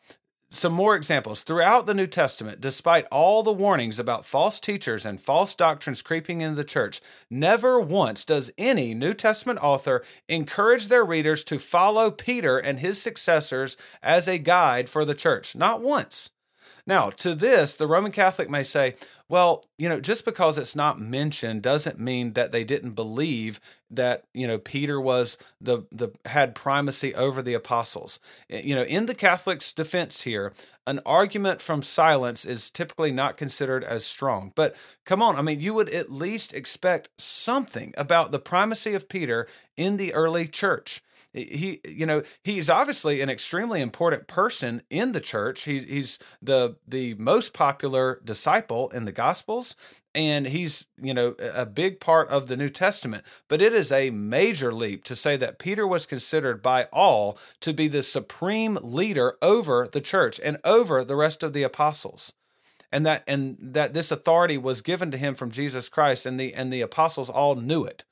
some 0.49 0.73
more 0.73 0.95
examples. 0.95 1.41
Throughout 1.41 1.85
the 1.85 1.93
New 1.93 2.07
Testament, 2.07 2.61
despite 2.61 3.07
all 3.11 3.43
the 3.43 3.51
warnings 3.51 3.99
about 3.99 4.25
false 4.25 4.59
teachers 4.59 5.05
and 5.05 5.19
false 5.19 5.55
doctrines 5.55 6.01
creeping 6.01 6.41
into 6.41 6.55
the 6.55 6.63
church, 6.63 7.01
never 7.29 7.79
once 7.79 8.23
does 8.25 8.51
any 8.57 8.93
New 8.93 9.13
Testament 9.13 9.59
author 9.61 10.03
encourage 10.29 10.87
their 10.87 11.03
readers 11.03 11.43
to 11.45 11.59
follow 11.59 12.11
Peter 12.11 12.57
and 12.57 12.79
his 12.79 13.01
successors 13.01 13.75
as 14.01 14.27
a 14.27 14.37
guide 14.37 14.87
for 14.87 15.03
the 15.03 15.15
church. 15.15 15.55
Not 15.55 15.81
once. 15.81 16.29
Now, 16.87 17.09
to 17.09 17.33
this, 17.33 17.73
the 17.73 17.87
Roman 17.87 18.11
Catholic 18.11 18.49
may 18.49 18.63
say, 18.63 18.95
well, 19.27 19.65
you 19.77 19.89
know, 19.89 19.99
just 19.99 20.23
because 20.23 20.57
it's 20.57 20.75
not 20.75 20.99
mentioned 20.99 21.63
doesn't 21.63 21.99
mean 21.99 22.33
that 22.33 22.51
they 22.51 22.63
didn't 22.63 22.91
believe 22.91 23.59
that, 23.89 24.25
you 24.33 24.45
know, 24.45 24.59
Peter 24.59 25.01
was 25.01 25.37
the 25.59 25.83
the 25.91 26.09
had 26.25 26.53
primacy 26.53 27.15
over 27.15 27.41
the 27.41 27.55
apostles. 27.55 28.19
Eh, 28.51 28.61
you 28.63 28.75
know, 28.75 28.83
in 28.83 29.07
the 29.07 29.15
Catholic's 29.15 29.73
defense 29.73 30.21
here, 30.21 30.53
an 30.85 30.99
argument 31.07 31.59
from 31.59 31.81
silence 31.81 32.45
is 32.45 32.69
typically 32.69 33.11
not 33.11 33.35
considered 33.35 33.83
as 33.83 34.05
strong. 34.05 34.51
But 34.55 34.75
come 35.05 35.23
on, 35.23 35.35
I 35.35 35.41
mean, 35.41 35.59
you 35.59 35.73
would 35.73 35.89
at 35.89 36.11
least 36.11 36.53
expect 36.53 37.09
something 37.17 37.95
about 37.97 38.31
the 38.31 38.39
primacy 38.39 38.93
of 38.93 39.09
Peter 39.09 39.47
in 39.75 39.97
the 39.97 40.13
early 40.13 40.47
church 40.47 41.01
he 41.35 41.81
you 41.87 42.05
know 42.05 42.23
he's 42.43 42.69
obviously 42.69 43.21
an 43.21 43.29
extremely 43.29 43.81
important 43.81 44.27
person 44.27 44.81
in 44.89 45.11
the 45.11 45.19
church 45.19 45.63
he, 45.63 45.79
he's 45.79 46.17
the 46.41 46.75
the 46.87 47.13
most 47.15 47.53
popular 47.53 48.21
disciple 48.23 48.89
in 48.89 49.05
the 49.05 49.11
gospels 49.15 49.75
and 50.13 50.47
he's 50.47 50.85
you 51.01 51.13
know 51.13 51.35
a 51.39 51.65
big 51.65 51.99
part 51.99 52.27
of 52.29 52.47
the 52.47 52.57
new 52.57 52.69
testament. 52.69 53.23
But 53.47 53.61
it 53.61 53.73
is 53.73 53.91
a 53.91 54.09
major 54.09 54.73
leap 54.73 55.03
to 55.05 55.15
say 55.15 55.37
that 55.37 55.59
peter 55.59 55.87
was 55.87 56.05
considered 56.05 56.61
by 56.61 56.83
all 56.93 57.37
to 57.61 57.73
be 57.73 57.87
the 57.87 58.03
supreme 58.03 58.77
leader 58.81 59.37
over 59.41 59.87
the 59.91 60.01
church 60.01 60.39
and 60.43 60.57
over 60.63 61.03
the 61.03 61.15
rest 61.15 61.43
of 61.43 61.53
the 61.53 61.63
apostles. 61.63 62.33
And 62.91 63.05
that 63.05 63.23
and 63.27 63.57
that 63.59 63.93
this 63.93 64.11
authority 64.11 64.57
was 64.57 64.81
given 64.81 65.11
to 65.11 65.17
him 65.17 65.35
from 65.35 65.51
jesus 65.51 65.89
christ 65.89 66.25
and 66.25 66.39
the 66.39 66.53
and 66.53 66.71
the 66.71 66.81
apostles 66.81 67.29
all 67.29 67.55
knew 67.55 67.83
it 67.83 68.05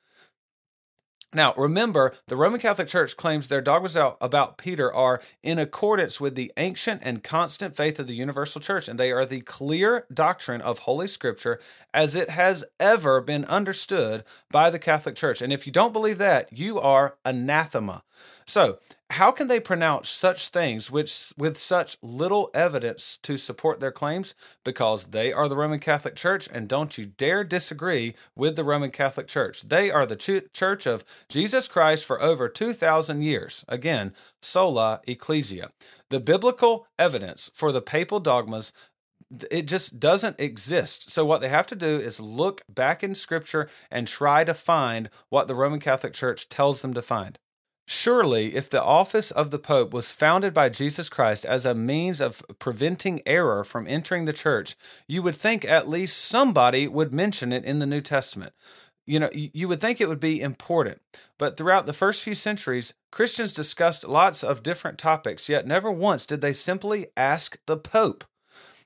now, 1.33 1.53
remember, 1.55 2.13
the 2.27 2.35
Roman 2.35 2.59
Catholic 2.59 2.87
Church 2.87 3.17
claims 3.17 3.47
their 3.47 3.61
dogmas 3.61 3.95
about 3.95 4.57
Peter 4.57 4.93
are 4.93 5.21
in 5.41 5.57
accordance 5.57 6.21
with 6.21 6.35
the 6.35 6.51
ancient 6.57 7.01
and 7.03 7.23
constant 7.23 7.75
faith 7.75 7.99
of 7.99 8.07
the 8.07 8.15
universal 8.15 8.61
church, 8.61 8.87
and 8.87 8.99
they 8.99 9.11
are 9.11 9.25
the 9.25 9.41
clear 9.41 10.05
doctrine 10.13 10.61
of 10.61 10.79
Holy 10.79 11.07
Scripture 11.07 11.59
as 11.93 12.15
it 12.15 12.29
has 12.29 12.63
ever 12.79 13.21
been 13.21 13.45
understood 13.45 14.23
by 14.51 14.69
the 14.69 14.79
Catholic 14.79 15.15
Church. 15.15 15.41
And 15.41 15.51
if 15.51 15.65
you 15.65 15.73
don't 15.73 15.93
believe 15.93 16.19
that, 16.19 16.51
you 16.51 16.79
are 16.79 17.15
anathema. 17.25 18.03
So, 18.45 18.79
how 19.11 19.31
can 19.31 19.47
they 19.47 19.59
pronounce 19.59 20.09
such 20.09 20.47
things 20.47 20.89
which 20.89 21.33
with 21.37 21.59
such 21.59 21.97
little 22.01 22.49
evidence 22.53 23.19
to 23.23 23.37
support 23.37 23.79
their 23.79 23.91
claims? 23.91 24.33
Because 24.63 25.07
they 25.07 25.31
are 25.31 25.47
the 25.47 25.55
Roman 25.55 25.79
Catholic 25.79 26.15
Church, 26.15 26.49
and 26.51 26.67
don't 26.67 26.97
you 26.97 27.05
dare 27.05 27.43
disagree 27.43 28.15
with 28.35 28.55
the 28.55 28.63
Roman 28.63 28.89
Catholic 28.89 29.27
Church. 29.27 29.61
They 29.61 29.91
are 29.91 30.05
the 30.05 30.15
ch- 30.15 30.51
Church 30.51 30.87
of 30.87 31.03
Jesus 31.29 31.67
Christ 31.67 32.05
for 32.05 32.21
over 32.21 32.49
2,000 32.49 33.21
years. 33.21 33.63
Again, 33.67 34.13
sola 34.41 35.01
ecclesia. 35.05 35.69
The 36.09 36.19
biblical 36.19 36.87
evidence 36.97 37.51
for 37.53 37.71
the 37.71 37.81
papal 37.81 38.19
dogmas 38.19 38.73
it 39.49 39.67
just 39.67 39.99
doesn't 39.99 40.39
exist. 40.39 41.09
So, 41.09 41.25
what 41.25 41.41
they 41.41 41.49
have 41.49 41.67
to 41.67 41.75
do 41.75 41.97
is 41.97 42.19
look 42.19 42.61
back 42.69 43.03
in 43.03 43.15
Scripture 43.15 43.67
and 43.89 44.07
try 44.07 44.43
to 44.43 44.53
find 44.53 45.09
what 45.29 45.47
the 45.47 45.55
Roman 45.55 45.79
Catholic 45.79 46.13
Church 46.13 46.49
tells 46.49 46.81
them 46.81 46.93
to 46.93 47.01
find. 47.01 47.39
Surely, 47.85 48.55
if 48.55 48.69
the 48.69 48.81
office 48.81 49.29
of 49.31 49.51
the 49.51 49.59
Pope 49.59 49.93
was 49.93 50.11
founded 50.11 50.53
by 50.53 50.69
Jesus 50.69 51.09
Christ 51.09 51.45
as 51.45 51.65
a 51.65 51.75
means 51.75 52.21
of 52.21 52.41
preventing 52.57 53.21
error 53.25 53.63
from 53.63 53.87
entering 53.87 54.25
the 54.25 54.33
church, 54.33 54.75
you 55.07 55.21
would 55.21 55.35
think 55.35 55.65
at 55.65 55.89
least 55.89 56.17
somebody 56.17 56.87
would 56.87 57.13
mention 57.13 57.51
it 57.51 57.65
in 57.65 57.79
the 57.79 57.85
New 57.85 58.01
Testament. 58.01 58.53
you 59.05 59.19
know, 59.19 59.29
you 59.33 59.67
would 59.67 59.81
think 59.81 59.99
it 59.99 60.07
would 60.07 60.19
be 60.19 60.41
important. 60.41 61.01
But 61.37 61.57
throughout 61.57 61.85
the 61.85 61.93
first 61.93 62.23
few 62.23 62.35
centuries, 62.35 62.93
Christians 63.11 63.51
discussed 63.51 64.07
lots 64.07 64.43
of 64.43 64.63
different 64.63 64.97
topics, 64.97 65.49
yet 65.49 65.67
never 65.67 65.91
once 65.91 66.25
did 66.25 66.41
they 66.41 66.53
simply 66.53 67.07
ask 67.17 67.57
the 67.65 67.77
Pope. 67.77 68.23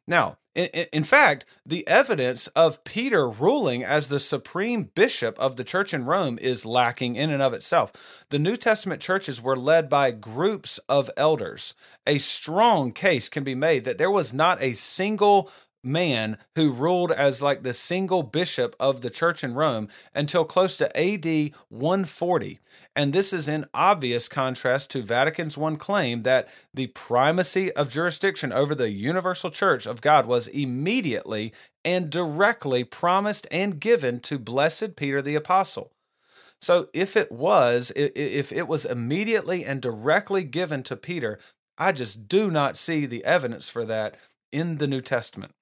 Now, 0.07 0.37
in, 0.57 1.03
fact, 1.03 1.45
the 1.65 1.87
evidence 1.87 2.47
of 2.47 2.83
Peter 2.83 3.29
ruling 3.29 3.83
as 3.83 4.07
the 4.07 4.19
supreme 4.19 4.85
bishop 4.95 5.37
of 5.37 5.55
the 5.55 5.63
church 5.63 5.93
in 5.93 6.05
Rome 6.05 6.39
is 6.41 6.65
lacking 6.65 7.15
in 7.15 7.29
and 7.29 7.43
of 7.43 7.53
itself. 7.53 8.25
The 8.29 8.39
New 8.39 8.57
Testament 8.57 9.01
churches 9.01 9.41
were 9.41 9.55
led 9.55 9.87
by 9.87 10.11
groups 10.11 10.79
of 10.89 11.11
elders. 11.15 11.75
A 12.07 12.17
strong 12.17 12.91
case 12.91 13.29
can 13.29 13.43
be 13.43 13.55
made 13.55 13.85
that 13.85 13.99
there 13.99 14.11
was 14.11 14.33
not 14.33 14.61
a 14.61 14.73
single 14.73 15.51
man 15.87 16.37
who 16.55 16.71
ruled 16.71 17.11
as 17.11 17.41
like 17.41 17.63
the 17.63 17.73
single 17.73 18.21
bishop 18.23 18.75
of 18.79 19.01
the 19.01 19.09
church 19.09 19.43
in 19.43 19.53
Rome 19.53 19.87
until 20.13 20.45
close 20.45 20.77
to 20.77 20.97
AD 20.97 21.51
140. 21.69 22.59
And 22.95 23.13
this 23.13 23.31
is 23.31 23.47
in 23.47 23.65
obvious 23.73 24.27
contrast 24.27 24.91
to 24.91 25.01
Vatican's 25.01 25.57
one 25.57 25.77
claim 25.77 26.23
that 26.23 26.47
the 26.73 26.87
primacy 26.87 27.71
of 27.73 27.89
jurisdiction 27.89 28.51
over 28.51 28.75
the 28.75 28.91
universal 28.91 29.49
church 29.49 29.85
of 29.85 30.01
God 30.01 30.25
was 30.25 30.47
immediately 30.47 31.53
and 31.85 32.09
directly 32.09 32.83
promised 32.83 33.47
and 33.49 33.79
given 33.79 34.19
to 34.19 34.37
blessed 34.37 34.95
Peter 34.95 35.21
the 35.21 35.35
apostle. 35.35 35.93
So 36.61 36.89
if 36.93 37.15
it 37.15 37.31
was 37.31 37.91
if 37.95 38.51
it 38.51 38.67
was 38.67 38.85
immediately 38.85 39.63
and 39.63 39.81
directly 39.81 40.43
given 40.43 40.83
to 40.83 40.95
Peter, 40.95 41.39
I 41.77 41.91
just 41.91 42.27
do 42.27 42.49
not 42.49 42.77
see 42.77 43.05
the 43.05 43.23
evidence 43.23 43.69
for 43.69 43.85
that 43.85 44.15
in 44.51 44.77
the 44.77 44.87
New 44.87 45.01
Testament. 45.01 45.53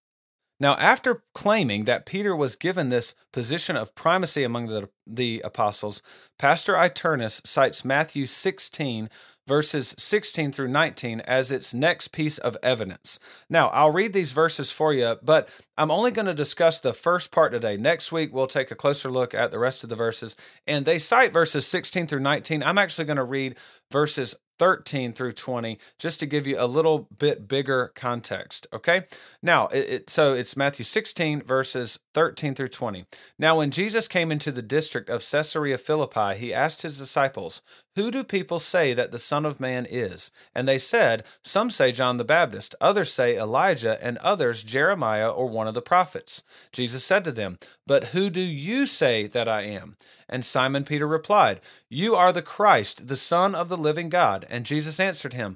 Now, 0.60 0.76
after 0.78 1.24
claiming 1.34 1.84
that 1.84 2.06
Peter 2.06 2.36
was 2.36 2.56
given 2.56 2.90
this 2.90 3.14
position 3.34 3.76
of 3.76 3.94
primacy 3.94 4.44
among 4.44 4.68
the, 4.68 4.90
the 5.06 5.42
apostles, 5.44 6.02
Pastor 6.40 6.76
Iternus 6.76 7.46
cites 7.46 7.84
Matthew 7.84 8.26
16, 8.26 9.10
verses 9.48 9.94
16 9.98 10.52
through 10.52 10.70
19 10.70 11.22
as 11.22 11.52
its 11.52 11.74
next 11.74 12.10
piece 12.10 12.38
of 12.38 12.58
evidence. 12.64 13.20
Now, 13.50 13.68
I'll 13.68 13.92
read 13.92 14.14
these 14.14 14.32
verses 14.32 14.72
for 14.72 14.94
you, 14.94 15.18
but 15.22 15.50
I'm 15.78 15.92
only 15.92 16.12
going 16.12 16.26
to 16.26 16.34
discuss 16.34 16.80
the 16.80 16.94
first 16.94 17.32
part 17.32 17.52
today. 17.52 17.78
Next 17.78 18.12
week, 18.12 18.34
we'll 18.34 18.48
take 18.48 18.72
a 18.72 18.76
closer 18.76 19.12
look 19.12 19.34
at 19.34 19.52
the 19.52 19.60
rest 19.60 19.84
of 19.84 19.90
the 19.90 19.96
verses. 19.96 20.36
And 20.66 20.86
they 20.86 21.00
cite 21.00 21.34
verses 21.34 21.68
16 21.68 22.08
through 22.08 22.22
19. 22.22 22.64
I'm 22.64 22.78
actually 22.78 23.06
going 23.06 23.18
to 23.18 23.24
read 23.24 23.56
verses 23.92 24.36
13 24.60 25.14
through 25.14 25.34
20 25.34 25.78
just 25.98 26.20
to 26.20 26.26
give 26.26 26.48
you 26.48 26.56
a 26.60 26.66
little 26.68 27.08
bit 27.18 27.48
bigger 27.48 27.92
context 27.96 28.68
okay? 28.74 29.04
Now 29.42 29.68
it, 29.68 29.90
it, 29.90 30.10
so 30.10 30.34
it's 30.34 30.58
matthew 30.58 30.86
16 30.86 31.42
verses 31.42 32.00
13 32.14 32.56
through 32.56 32.70
20 32.70 33.06
now 33.38 33.58
when 33.58 33.72
jesus 33.72 34.08
came 34.08 34.32
into 34.32 34.52
the 34.52 34.62
district 34.62 35.10
of 35.10 35.28
caesarea 35.30 35.78
philippi 35.78 36.36
he 36.38 36.54
asked 36.54 36.82
his 36.82 36.98
disciples 36.98 37.62
who 37.96 38.12
do 38.12 38.24
people 38.26 38.60
say 38.60 38.94
that 38.94 39.12
the 39.12 39.20
son 39.20 39.46
of 39.46 39.62
man 39.62 39.88
is? 39.90 40.30
And 40.54 40.68
they 40.68 40.78
said 40.78 41.24
some 41.42 41.70
say 41.70 41.92
john 41.92 42.18
the 42.18 42.26
baptist 42.26 42.76
others 42.82 43.12
say 43.12 43.38
elijah 43.38 44.04
and 44.06 44.18
others 44.18 44.64
jeremiah 44.64 45.30
or 45.30 45.48
one 45.48 45.68
of 45.68 45.74
the 45.74 45.82
prophets. 45.82 46.44
Jesus 46.72 47.04
said 47.04 47.24
to 47.24 47.32
them 47.32 47.58
but 47.88 48.06
who 48.06 48.30
do 48.30 48.42
you 48.42 48.86
say 48.86 49.28
that 49.28 49.48
i 49.48 49.62
am? 49.62 49.96
And 50.28 50.44
Simon 50.44 50.86
Peter 50.86 51.08
replied, 51.08 51.62
You 51.96 52.14
are 52.14 52.34
the 52.34 52.42
Christ, 52.42 53.08
the 53.08 53.16
Son 53.16 53.56
of 53.56 53.70
the 53.70 53.78
living 53.78 54.10
God. 54.10 54.46
And 54.50 54.66
Jesus 54.66 55.00
answered 55.00 55.34
him, 55.34 55.56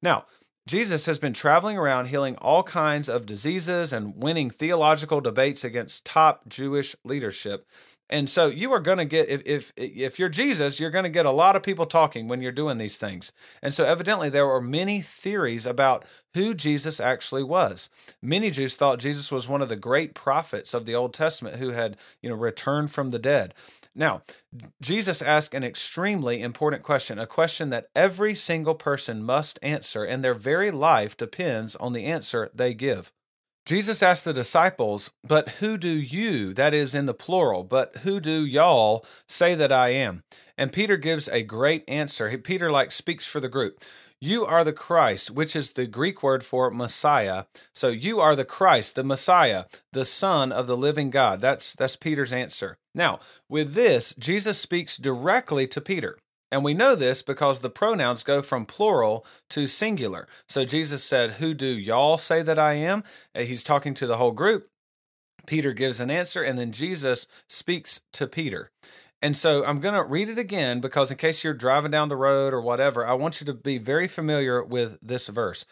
Now, 0.00 0.26
Jesus 0.66 1.06
has 1.06 1.18
been 1.18 1.32
traveling 1.32 1.76
around 1.76 2.06
healing 2.06 2.36
all 2.36 2.62
kinds 2.62 3.08
of 3.08 3.26
diseases 3.26 3.92
and 3.92 4.16
winning 4.16 4.48
theological 4.48 5.20
debates 5.20 5.64
against 5.64 6.04
top 6.04 6.48
Jewish 6.48 6.94
leadership. 7.04 7.64
And 8.08 8.28
so 8.28 8.46
you 8.46 8.70
are 8.72 8.78
going 8.78 8.98
to 8.98 9.04
get 9.04 9.28
if 9.28 9.42
if 9.46 9.72
if 9.74 10.18
you're 10.18 10.28
Jesus, 10.28 10.78
you're 10.78 10.90
going 10.90 11.04
to 11.04 11.08
get 11.08 11.26
a 11.26 11.30
lot 11.30 11.56
of 11.56 11.62
people 11.62 11.86
talking 11.86 12.28
when 12.28 12.42
you're 12.42 12.52
doing 12.52 12.76
these 12.76 12.98
things. 12.98 13.32
And 13.62 13.72
so 13.72 13.84
evidently 13.84 14.28
there 14.28 14.46
were 14.46 14.60
many 14.60 15.00
theories 15.00 15.66
about 15.66 16.04
who 16.34 16.54
Jesus 16.54 17.00
actually 17.00 17.42
was. 17.42 17.88
Many 18.20 18.50
Jews 18.50 18.76
thought 18.76 18.98
Jesus 18.98 19.32
was 19.32 19.48
one 19.48 19.62
of 19.62 19.70
the 19.70 19.76
great 19.76 20.14
prophets 20.14 20.74
of 20.74 20.84
the 20.84 20.94
Old 20.94 21.14
Testament 21.14 21.56
who 21.56 21.70
had, 21.70 21.96
you 22.20 22.28
know, 22.28 22.36
returned 22.36 22.92
from 22.92 23.10
the 23.10 23.18
dead. 23.18 23.54
Now, 23.94 24.22
Jesus 24.80 25.20
asked 25.20 25.54
an 25.54 25.64
extremely 25.64 26.40
important 26.40 26.82
question, 26.82 27.18
a 27.18 27.26
question 27.26 27.70
that 27.70 27.88
every 27.94 28.34
single 28.34 28.74
person 28.74 29.22
must 29.22 29.58
answer, 29.62 30.04
and 30.04 30.24
their 30.24 30.34
very 30.34 30.70
life 30.70 31.16
depends 31.16 31.76
on 31.76 31.92
the 31.92 32.06
answer 32.06 32.50
they 32.54 32.72
give. 32.72 33.12
Jesus 33.64 34.02
asked 34.02 34.24
the 34.24 34.32
disciples, 34.32 35.10
But 35.22 35.48
who 35.60 35.76
do 35.76 35.90
you, 35.90 36.52
that 36.54 36.74
is 36.74 36.94
in 36.94 37.06
the 37.06 37.14
plural, 37.14 37.62
but 37.64 37.96
who 37.98 38.18
do 38.18 38.44
y'all 38.44 39.04
say 39.28 39.54
that 39.54 39.70
I 39.70 39.90
am? 39.90 40.22
And 40.58 40.72
Peter 40.72 40.96
gives 40.96 41.28
a 41.28 41.42
great 41.42 41.84
answer. 41.86 42.36
Peter, 42.38 42.72
like, 42.72 42.90
speaks 42.90 43.26
for 43.26 43.40
the 43.40 43.48
group. 43.48 43.82
You 44.20 44.44
are 44.46 44.64
the 44.64 44.72
Christ, 44.72 45.32
which 45.32 45.54
is 45.54 45.72
the 45.72 45.86
Greek 45.86 46.22
word 46.22 46.44
for 46.44 46.70
Messiah. 46.70 47.44
So 47.74 47.88
you 47.88 48.20
are 48.20 48.36
the 48.36 48.44
Christ, 48.44 48.94
the 48.94 49.02
Messiah, 49.02 49.64
the 49.92 50.04
Son 50.04 50.52
of 50.52 50.66
the 50.68 50.76
living 50.76 51.10
God. 51.10 51.40
That's 51.40 51.74
that's 51.74 51.96
Peter's 51.96 52.32
answer. 52.32 52.78
Now, 52.94 53.20
with 53.48 53.74
this, 53.74 54.14
Jesus 54.18 54.58
speaks 54.58 54.96
directly 54.96 55.66
to 55.68 55.80
Peter. 55.80 56.18
And 56.50 56.62
we 56.62 56.74
know 56.74 56.94
this 56.94 57.22
because 57.22 57.60
the 57.60 57.70
pronouns 57.70 58.22
go 58.22 58.42
from 58.42 58.66
plural 58.66 59.24
to 59.50 59.66
singular. 59.66 60.28
So 60.46 60.66
Jesus 60.66 61.02
said, 61.02 61.32
Who 61.32 61.54
do 61.54 61.66
y'all 61.66 62.18
say 62.18 62.42
that 62.42 62.58
I 62.58 62.74
am? 62.74 63.04
He's 63.34 63.64
talking 63.64 63.94
to 63.94 64.06
the 64.06 64.18
whole 64.18 64.32
group. 64.32 64.68
Peter 65.46 65.72
gives 65.72 65.98
an 65.98 66.10
answer, 66.10 66.42
and 66.42 66.58
then 66.58 66.70
Jesus 66.70 67.26
speaks 67.48 68.02
to 68.12 68.26
Peter. 68.26 68.70
And 69.22 69.36
so 69.36 69.64
I'm 69.64 69.80
going 69.80 69.94
to 69.94 70.02
read 70.02 70.28
it 70.28 70.38
again 70.38 70.80
because, 70.80 71.10
in 71.10 71.16
case 71.16 71.42
you're 71.42 71.54
driving 71.54 71.90
down 71.90 72.08
the 72.08 72.16
road 72.16 72.52
or 72.52 72.60
whatever, 72.60 73.06
I 73.06 73.14
want 73.14 73.40
you 73.40 73.46
to 73.46 73.54
be 73.54 73.78
very 73.78 74.08
familiar 74.08 74.62
with 74.62 74.98
this 75.00 75.28
verse. 75.28 75.64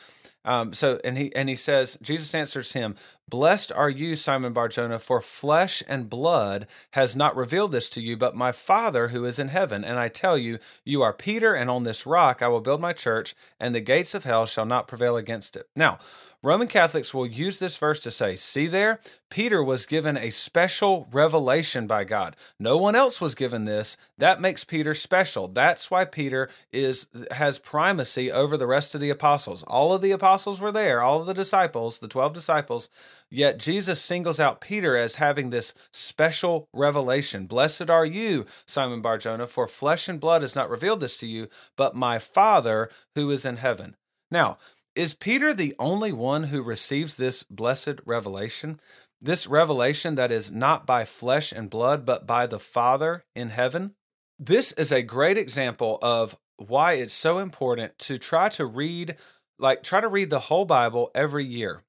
Um, 0.45 0.73
so, 0.73 0.99
and 1.05 1.19
he 1.19 1.35
and 1.35 1.49
he 1.49 1.55
says, 1.55 1.99
Jesus 2.01 2.35
answers 2.35 2.73
him, 2.73 2.97
"Blessed 3.29 3.73
are 3.73 3.91
you, 3.91 4.17
Simon 4.17 4.53
Barjona, 4.53 4.99
for 4.99 5.21
flesh 5.21 5.83
and 5.87 6.09
blood 6.09 6.67
has 6.93 7.15
not 7.15 7.37
revealed 7.37 7.73
this 7.73 7.91
to 7.91 8.01
you, 8.01 8.17
but 8.17 8.35
my 8.35 8.53
Father 8.53 9.09
who 9.09 9.25
is 9.25 9.39
in 9.39 9.49
heaven. 9.49 9.85
And 9.85 9.99
I 9.99 10.09
tell 10.09 10.39
you, 10.39 10.59
you 10.85 11.03
are 11.03 11.13
Peter, 11.13 11.55
and 11.55 11.69
on 11.69 11.85
this 11.85 12.07
rock 12.07 12.41
I 12.43 12.49
will 12.49 12.61
build 12.61 12.81
my 12.81 12.93
church, 12.93 13.35
and 13.59 13.75
the 13.75 13.81
gates 13.81 14.15
of 14.15 14.25
hell 14.25 14.47
shall 14.47 14.67
not 14.67 14.89
prevail 14.89 15.17
against 15.17 15.57
it." 15.57 15.69
Now. 15.77 15.99
Roman 16.43 16.69
Catholics 16.69 17.13
will 17.13 17.27
use 17.27 17.59
this 17.59 17.77
verse 17.77 18.01
to 18.01 18.11
say, 18.11 18.35
see 18.35 18.67
there, 18.67 18.99
Peter 19.29 19.63
was 19.63 19.85
given 19.85 20.17
a 20.17 20.31
special 20.31 21.07
revelation 21.13 21.87
by 21.87 22.05
God. 22.05 22.35
No 22.59 22.79
one 22.79 22.97
else 22.97 23.21
was 23.21 23.35
given 23.35 23.67
this. 23.67 23.99
That 24.17 24.41
makes 24.41 24.65
Peter 24.65 24.95
special. 24.95 25.49
That's 25.49 25.91
why 25.91 26.07
Peter 26.07 26.49
is 26.73 27.09
has 27.31 27.59
primacy 27.59 28.33
over 28.33 28.57
the 28.57 28.67
rest 28.67 28.95
of 28.95 29.03
the 29.03 29.11
apostles. 29.11 29.63
All 29.65 29.93
of 29.93 30.01
the 30.01 30.13
apostles 30.13 30.63
were 30.63 30.73
there, 30.73 31.03
all 31.03 31.21
of 31.21 31.27
the 31.27 31.35
disciples, 31.35 31.99
the 31.99 32.09
12 32.09 32.33
disciples, 32.33 32.89
yet 33.31 33.59
Jesus 33.59 34.01
singles 34.01 34.41
out 34.41 34.63
Peter 34.63 34.97
as 34.97 35.17
having 35.17 35.51
this 35.51 35.75
special 35.93 36.69
revelation. 36.73 37.45
Blessed 37.45 37.91
are 37.91 38.07
you, 38.07 38.47
Simon 38.65 39.03
Barjona, 39.03 39.47
for 39.47 39.69
flesh 39.69 40.09
and 40.09 40.19
blood 40.19 40.41
has 40.41 40.57
not 40.57 40.71
revealed 40.71 41.01
this 41.01 41.19
to 41.19 41.27
you, 41.27 41.49
but 41.77 41.95
my 41.95 42.19
Father 42.19 42.89
who 43.15 43.31
is 43.31 43.45
in 43.45 43.59
heaven. 43.59 43.97
Now, 44.31 44.59
is 44.95 45.15
Peter 45.15 45.55
the 45.55 45.75
only 45.79 46.13
one 46.13 46.45
who 46.45 46.63
receives 46.63 47.17
this 47.17 47.43
blessed 47.45 48.01
revelation? 48.05 48.81
This 49.21 49.47
revelation 49.47 50.15
that 50.15 50.33
is 50.33 50.51
not 50.51 50.87
by 50.87 51.05
flesh 51.05 51.53
and 51.53 51.71
blood, 51.71 52.05
but 52.07 52.27
by 52.27 52.47
the 52.47 52.59
Father 52.59 53.25
in 53.35 53.51
heaven? 53.51 53.95
This 54.39 54.73
is 54.73 54.91
a 54.91 55.03
great 55.03 55.37
example 55.37 55.99
of 56.01 56.37
why 56.57 56.95
it's 56.95 57.15
so 57.15 57.39
important 57.39 57.99
to 58.01 58.19
try 58.19 58.49
to 58.51 58.67
read, 58.67 59.17
like, 59.59 59.83
try 59.83 60.01
to 60.01 60.09
read 60.09 60.31
the 60.31 60.41
whole 60.41 60.65
Bible 60.65 61.11
every 61.15 61.45
year. 61.45 61.83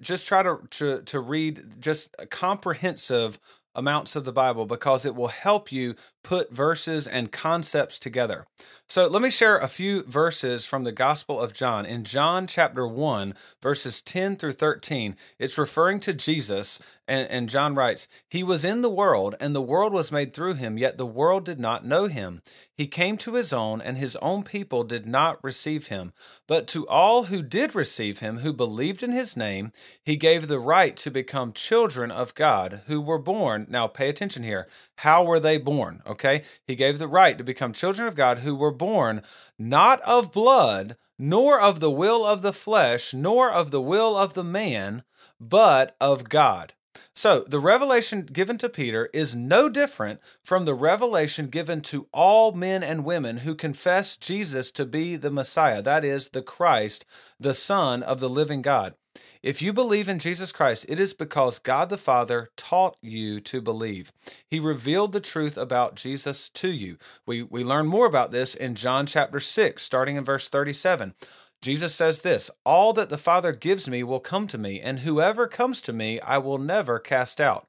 Just 0.00 0.26
try 0.26 0.42
to, 0.42 0.60
to, 0.70 1.02
to 1.02 1.18
read 1.18 1.80
just 1.80 2.14
a 2.18 2.26
comprehensive 2.26 3.38
amounts 3.74 4.16
of 4.16 4.24
the 4.24 4.32
Bible 4.32 4.66
because 4.66 5.04
it 5.04 5.14
will 5.14 5.28
help 5.28 5.70
you 5.70 5.94
put 6.22 6.52
verses 6.52 7.06
and 7.06 7.32
concepts 7.32 7.98
together. 7.98 8.46
So 8.88 9.06
let 9.06 9.22
me 9.22 9.30
share 9.30 9.56
a 9.56 9.68
few 9.68 10.02
verses 10.02 10.66
from 10.66 10.84
the 10.84 10.92
Gospel 10.92 11.40
of 11.40 11.52
John. 11.52 11.86
In 11.86 12.04
John 12.04 12.46
chapter 12.46 12.86
1, 12.86 13.34
verses 13.62 14.02
10 14.02 14.36
through 14.36 14.52
13, 14.52 15.16
it's 15.38 15.58
referring 15.58 16.00
to 16.00 16.14
Jesus, 16.14 16.80
and, 17.08 17.26
and 17.30 17.48
John 17.48 17.74
writes, 17.74 18.06
He 18.28 18.42
was 18.42 18.64
in 18.64 18.82
the 18.82 18.90
world, 18.90 19.34
and 19.40 19.54
the 19.54 19.62
world 19.62 19.94
was 19.94 20.12
made 20.12 20.34
through 20.34 20.54
him, 20.54 20.76
yet 20.76 20.98
the 20.98 21.06
world 21.06 21.46
did 21.46 21.58
not 21.58 21.84
know 21.84 22.06
him. 22.06 22.42
He 22.74 22.86
came 22.86 23.16
to 23.18 23.34
his 23.34 23.50
own, 23.50 23.80
and 23.80 23.96
his 23.96 24.14
own 24.16 24.42
people 24.42 24.84
did 24.84 25.06
not 25.06 25.42
receive 25.42 25.86
him. 25.86 26.12
But 26.46 26.68
to 26.68 26.86
all 26.86 27.24
who 27.24 27.42
did 27.42 27.74
receive 27.74 28.18
him, 28.18 28.40
who 28.40 28.52
believed 28.52 29.02
in 29.02 29.12
his 29.12 29.36
name, 29.36 29.72
he 30.04 30.16
gave 30.16 30.46
the 30.46 30.60
right 30.60 30.96
to 30.98 31.10
become 31.10 31.54
children 31.54 32.10
of 32.10 32.34
God, 32.34 32.82
who 32.86 33.00
were 33.00 33.18
born. 33.18 33.66
Now 33.70 33.86
pay 33.86 34.10
attention 34.10 34.42
here. 34.42 34.68
How 34.96 35.24
were 35.24 35.40
they 35.40 35.56
born? 35.56 36.02
Okay. 36.06 36.42
He 36.66 36.76
gave 36.76 36.98
the 36.98 37.08
right 37.08 37.38
to 37.38 37.44
become 37.44 37.72
children 37.72 38.06
of 38.06 38.16
God, 38.16 38.40
who 38.40 38.54
were 38.54 38.70
born 38.70 39.22
not 39.58 40.02
of 40.02 40.30
blood, 40.30 40.96
nor 41.18 41.58
of 41.58 41.80
the 41.80 41.90
will 41.90 42.24
of 42.24 42.42
the 42.42 42.52
flesh, 42.52 43.14
nor 43.14 43.50
of 43.50 43.70
the 43.70 43.82
will 43.82 44.16
of 44.16 44.34
the 44.34 44.44
man, 44.44 45.02
but 45.40 45.96
of 46.00 46.28
God. 46.28 46.74
So, 47.14 47.44
the 47.46 47.60
revelation 47.60 48.22
given 48.22 48.58
to 48.58 48.68
Peter 48.68 49.10
is 49.12 49.34
no 49.34 49.68
different 49.68 50.20
from 50.42 50.64
the 50.64 50.74
revelation 50.74 51.46
given 51.46 51.80
to 51.82 52.06
all 52.12 52.52
men 52.52 52.82
and 52.82 53.04
women 53.04 53.38
who 53.38 53.54
confess 53.54 54.16
Jesus 54.16 54.70
to 54.72 54.86
be 54.86 55.16
the 55.16 55.30
Messiah, 55.30 55.82
that 55.82 56.04
is, 56.04 56.30
the 56.30 56.42
Christ, 56.42 57.04
the 57.38 57.54
Son 57.54 58.02
of 58.02 58.20
the 58.20 58.28
living 58.28 58.62
God. 58.62 58.94
If 59.42 59.62
you 59.62 59.72
believe 59.72 60.08
in 60.08 60.18
Jesus 60.18 60.52
Christ, 60.52 60.86
it 60.88 61.00
is 61.00 61.14
because 61.14 61.58
God 61.58 61.88
the 61.88 61.96
Father 61.96 62.50
taught 62.56 62.96
you 63.00 63.40
to 63.42 63.60
believe. 63.60 64.12
He 64.46 64.60
revealed 64.60 65.12
the 65.12 65.20
truth 65.20 65.56
about 65.56 65.96
Jesus 65.96 66.48
to 66.50 66.68
you. 66.68 66.98
We, 67.26 67.42
we 67.42 67.64
learn 67.64 67.86
more 67.86 68.06
about 68.06 68.30
this 68.30 68.54
in 68.54 68.74
John 68.74 69.06
chapter 69.06 69.40
6, 69.40 69.82
starting 69.82 70.16
in 70.16 70.24
verse 70.24 70.48
37. 70.48 71.14
Jesus 71.60 71.94
says 71.94 72.20
this 72.20 72.50
All 72.64 72.92
that 72.92 73.08
the 73.08 73.18
Father 73.18 73.52
gives 73.52 73.88
me 73.88 74.02
will 74.02 74.20
come 74.20 74.46
to 74.48 74.58
me, 74.58 74.80
and 74.80 75.00
whoever 75.00 75.48
comes 75.48 75.80
to 75.82 75.92
me 75.92 76.20
I 76.20 76.38
will 76.38 76.58
never 76.58 76.98
cast 76.98 77.40
out. 77.40 77.68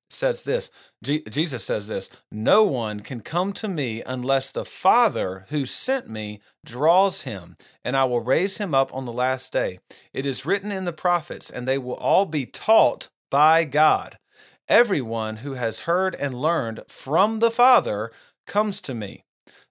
says 0.11 0.43
this 0.43 0.69
Jesus 1.03 1.63
says 1.63 1.87
this 1.87 2.09
No 2.31 2.63
one 2.63 2.99
can 2.99 3.21
come 3.21 3.53
to 3.53 3.67
me 3.67 4.01
unless 4.05 4.51
the 4.51 4.65
Father 4.65 5.45
who 5.49 5.65
sent 5.65 6.09
me 6.09 6.41
draws 6.65 7.23
him, 7.23 7.57
and 7.83 7.95
I 7.95 8.03
will 8.05 8.21
raise 8.21 8.57
him 8.57 8.73
up 8.73 8.93
on 8.93 9.05
the 9.05 9.13
last 9.13 9.51
day. 9.51 9.79
It 10.13 10.25
is 10.25 10.45
written 10.45 10.71
in 10.71 10.85
the 10.85 10.93
prophets, 10.93 11.49
and 11.49 11.67
they 11.67 11.77
will 11.77 11.95
all 11.95 12.25
be 12.25 12.45
taught 12.45 13.09
by 13.29 13.63
God. 13.63 14.17
Everyone 14.67 15.37
who 15.37 15.53
has 15.53 15.81
heard 15.81 16.15
and 16.15 16.33
learned 16.33 16.81
from 16.87 17.39
the 17.39 17.51
Father 17.51 18.11
comes 18.45 18.79
to 18.81 18.93
me. 18.93 19.23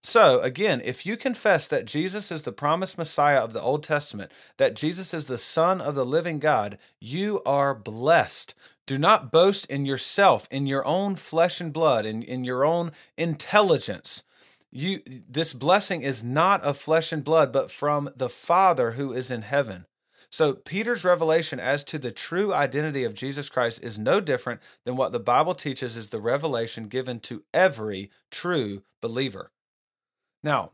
So, 0.02 0.40
again, 0.40 0.80
if 0.82 1.04
you 1.04 1.18
confess 1.18 1.66
that 1.66 1.84
Jesus 1.84 2.32
is 2.32 2.42
the 2.42 2.52
promised 2.52 2.96
Messiah 2.96 3.40
of 3.40 3.52
the 3.52 3.60
Old 3.60 3.82
Testament, 3.82 4.32
that 4.56 4.74
Jesus 4.74 5.12
is 5.12 5.26
the 5.26 5.36
Son 5.36 5.80
of 5.80 5.94
the 5.94 6.06
living 6.06 6.38
God, 6.38 6.78
you 7.00 7.42
are 7.44 7.74
blessed. 7.74 8.54
Do 8.86 8.98
not 8.98 9.30
boast 9.30 9.66
in 9.66 9.86
yourself, 9.86 10.48
in 10.50 10.66
your 10.66 10.84
own 10.86 11.16
flesh 11.16 11.60
and 11.60 11.72
blood, 11.72 12.06
in, 12.06 12.22
in 12.22 12.44
your 12.44 12.64
own 12.64 12.92
intelligence. 13.16 14.24
You, 14.72 15.00
this 15.06 15.52
blessing 15.52 16.02
is 16.02 16.24
not 16.24 16.62
of 16.62 16.76
flesh 16.76 17.12
and 17.12 17.24
blood, 17.24 17.52
but 17.52 17.70
from 17.70 18.10
the 18.16 18.28
Father 18.28 18.92
who 18.92 19.12
is 19.12 19.30
in 19.30 19.42
heaven. 19.42 19.86
So, 20.32 20.52
Peter's 20.54 21.04
revelation 21.04 21.58
as 21.58 21.82
to 21.84 21.98
the 21.98 22.12
true 22.12 22.54
identity 22.54 23.02
of 23.02 23.14
Jesus 23.14 23.48
Christ 23.48 23.82
is 23.82 23.98
no 23.98 24.20
different 24.20 24.60
than 24.84 24.94
what 24.96 25.10
the 25.10 25.18
Bible 25.18 25.56
teaches 25.56 25.96
is 25.96 26.10
the 26.10 26.20
revelation 26.20 26.86
given 26.86 27.18
to 27.20 27.42
every 27.52 28.10
true 28.30 28.82
believer. 29.00 29.50
Now, 30.44 30.70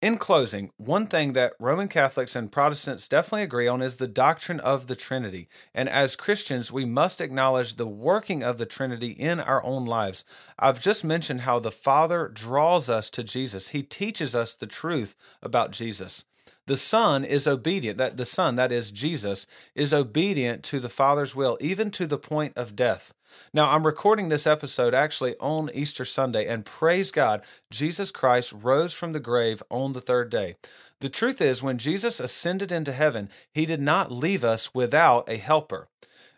in 0.00 0.16
closing, 0.16 0.70
one 0.76 1.06
thing 1.06 1.32
that 1.32 1.54
Roman 1.58 1.88
Catholics 1.88 2.36
and 2.36 2.52
Protestants 2.52 3.08
definitely 3.08 3.42
agree 3.42 3.66
on 3.66 3.82
is 3.82 3.96
the 3.96 4.06
doctrine 4.06 4.60
of 4.60 4.86
the 4.86 4.94
Trinity. 4.94 5.48
And 5.74 5.88
as 5.88 6.14
Christians, 6.14 6.70
we 6.70 6.84
must 6.84 7.20
acknowledge 7.20 7.74
the 7.74 7.86
working 7.86 8.44
of 8.44 8.58
the 8.58 8.66
Trinity 8.66 9.10
in 9.10 9.40
our 9.40 9.62
own 9.64 9.86
lives. 9.86 10.24
I've 10.56 10.80
just 10.80 11.02
mentioned 11.02 11.40
how 11.40 11.58
the 11.58 11.72
Father 11.72 12.28
draws 12.28 12.88
us 12.88 13.10
to 13.10 13.24
Jesus, 13.24 13.68
He 13.68 13.82
teaches 13.82 14.36
us 14.36 14.54
the 14.54 14.68
truth 14.68 15.16
about 15.42 15.72
Jesus. 15.72 16.24
The 16.68 16.76
Son 16.76 17.24
is 17.24 17.46
obedient, 17.46 17.96
that 17.96 18.18
the 18.18 18.26
Son, 18.26 18.56
that 18.56 18.70
is 18.70 18.90
Jesus, 18.90 19.46
is 19.74 19.94
obedient 19.94 20.62
to 20.64 20.80
the 20.80 20.90
Father's 20.90 21.34
will, 21.34 21.56
even 21.62 21.90
to 21.92 22.06
the 22.06 22.18
point 22.18 22.52
of 22.56 22.76
death. 22.76 23.14
Now, 23.54 23.70
I'm 23.70 23.86
recording 23.86 24.28
this 24.28 24.46
episode 24.46 24.92
actually 24.92 25.34
on 25.40 25.70
Easter 25.72 26.04
Sunday, 26.04 26.46
and 26.46 26.66
praise 26.66 27.10
God, 27.10 27.40
Jesus 27.70 28.10
Christ 28.10 28.52
rose 28.52 28.92
from 28.92 29.14
the 29.14 29.18
grave 29.18 29.62
on 29.70 29.94
the 29.94 30.02
third 30.02 30.28
day. 30.28 30.56
The 31.00 31.08
truth 31.08 31.40
is, 31.40 31.62
when 31.62 31.78
Jesus 31.78 32.20
ascended 32.20 32.70
into 32.70 32.92
heaven, 32.92 33.30
he 33.50 33.64
did 33.64 33.80
not 33.80 34.12
leave 34.12 34.44
us 34.44 34.74
without 34.74 35.26
a 35.26 35.38
helper, 35.38 35.88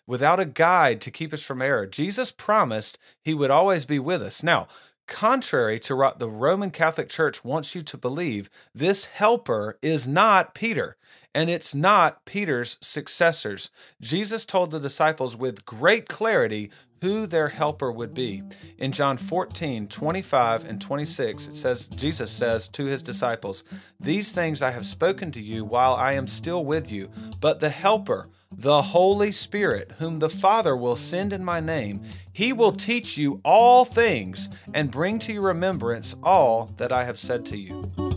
without 0.06 0.38
a 0.38 0.44
guide 0.44 1.00
to 1.00 1.10
keep 1.10 1.32
us 1.32 1.42
from 1.42 1.60
error. 1.60 1.86
Jesus 1.86 2.30
promised 2.30 2.98
he 3.20 3.34
would 3.34 3.50
always 3.50 3.84
be 3.84 3.98
with 3.98 4.22
us. 4.22 4.44
Now, 4.44 4.68
contrary 5.10 5.78
to 5.80 5.96
what 5.96 6.18
the 6.18 6.30
Roman 6.30 6.70
Catholic 6.70 7.10
Church 7.10 7.44
wants 7.44 7.74
you 7.74 7.82
to 7.82 7.98
believe, 7.98 8.48
this 8.74 9.06
helper 9.06 9.76
is 9.82 10.08
not 10.08 10.54
Peter 10.54 10.96
and 11.34 11.50
it's 11.50 11.74
not 11.74 12.24
Peter's 12.24 12.78
successors. 12.80 13.70
Jesus 14.00 14.46
told 14.46 14.70
the 14.70 14.80
disciples 14.80 15.36
with 15.36 15.66
great 15.66 16.08
clarity 16.08 16.70
who 17.02 17.26
their 17.26 17.48
helper 17.48 17.90
would 17.90 18.14
be. 18.14 18.42
In 18.78 18.92
John 18.92 19.16
14, 19.16 19.88
25 19.88 20.68
and 20.68 20.80
26, 20.80 21.48
it 21.48 21.56
says, 21.56 21.88
Jesus 21.88 22.30
says 22.30 22.68
to 22.68 22.84
his 22.84 23.02
disciples, 23.02 23.64
These 23.98 24.32
things 24.32 24.62
I 24.62 24.70
have 24.70 24.86
spoken 24.86 25.32
to 25.32 25.40
you 25.40 25.64
while 25.64 25.94
I 25.94 26.12
am 26.12 26.26
still 26.26 26.64
with 26.64 26.90
you, 26.90 27.10
but 27.40 27.60
the 27.60 27.70
helper, 27.70 28.28
the 28.56 28.82
Holy 28.82 29.30
Spirit, 29.30 29.92
whom 29.98 30.18
the 30.18 30.28
Father 30.28 30.76
will 30.76 30.96
send 30.96 31.32
in 31.32 31.44
my 31.44 31.60
name, 31.60 32.02
he 32.32 32.52
will 32.52 32.72
teach 32.72 33.16
you 33.16 33.40
all 33.44 33.84
things 33.84 34.48
and 34.74 34.90
bring 34.90 35.18
to 35.20 35.32
your 35.32 35.42
remembrance 35.42 36.16
all 36.22 36.70
that 36.76 36.90
I 36.90 37.04
have 37.04 37.18
said 37.18 37.46
to 37.46 37.56
you. 37.56 38.09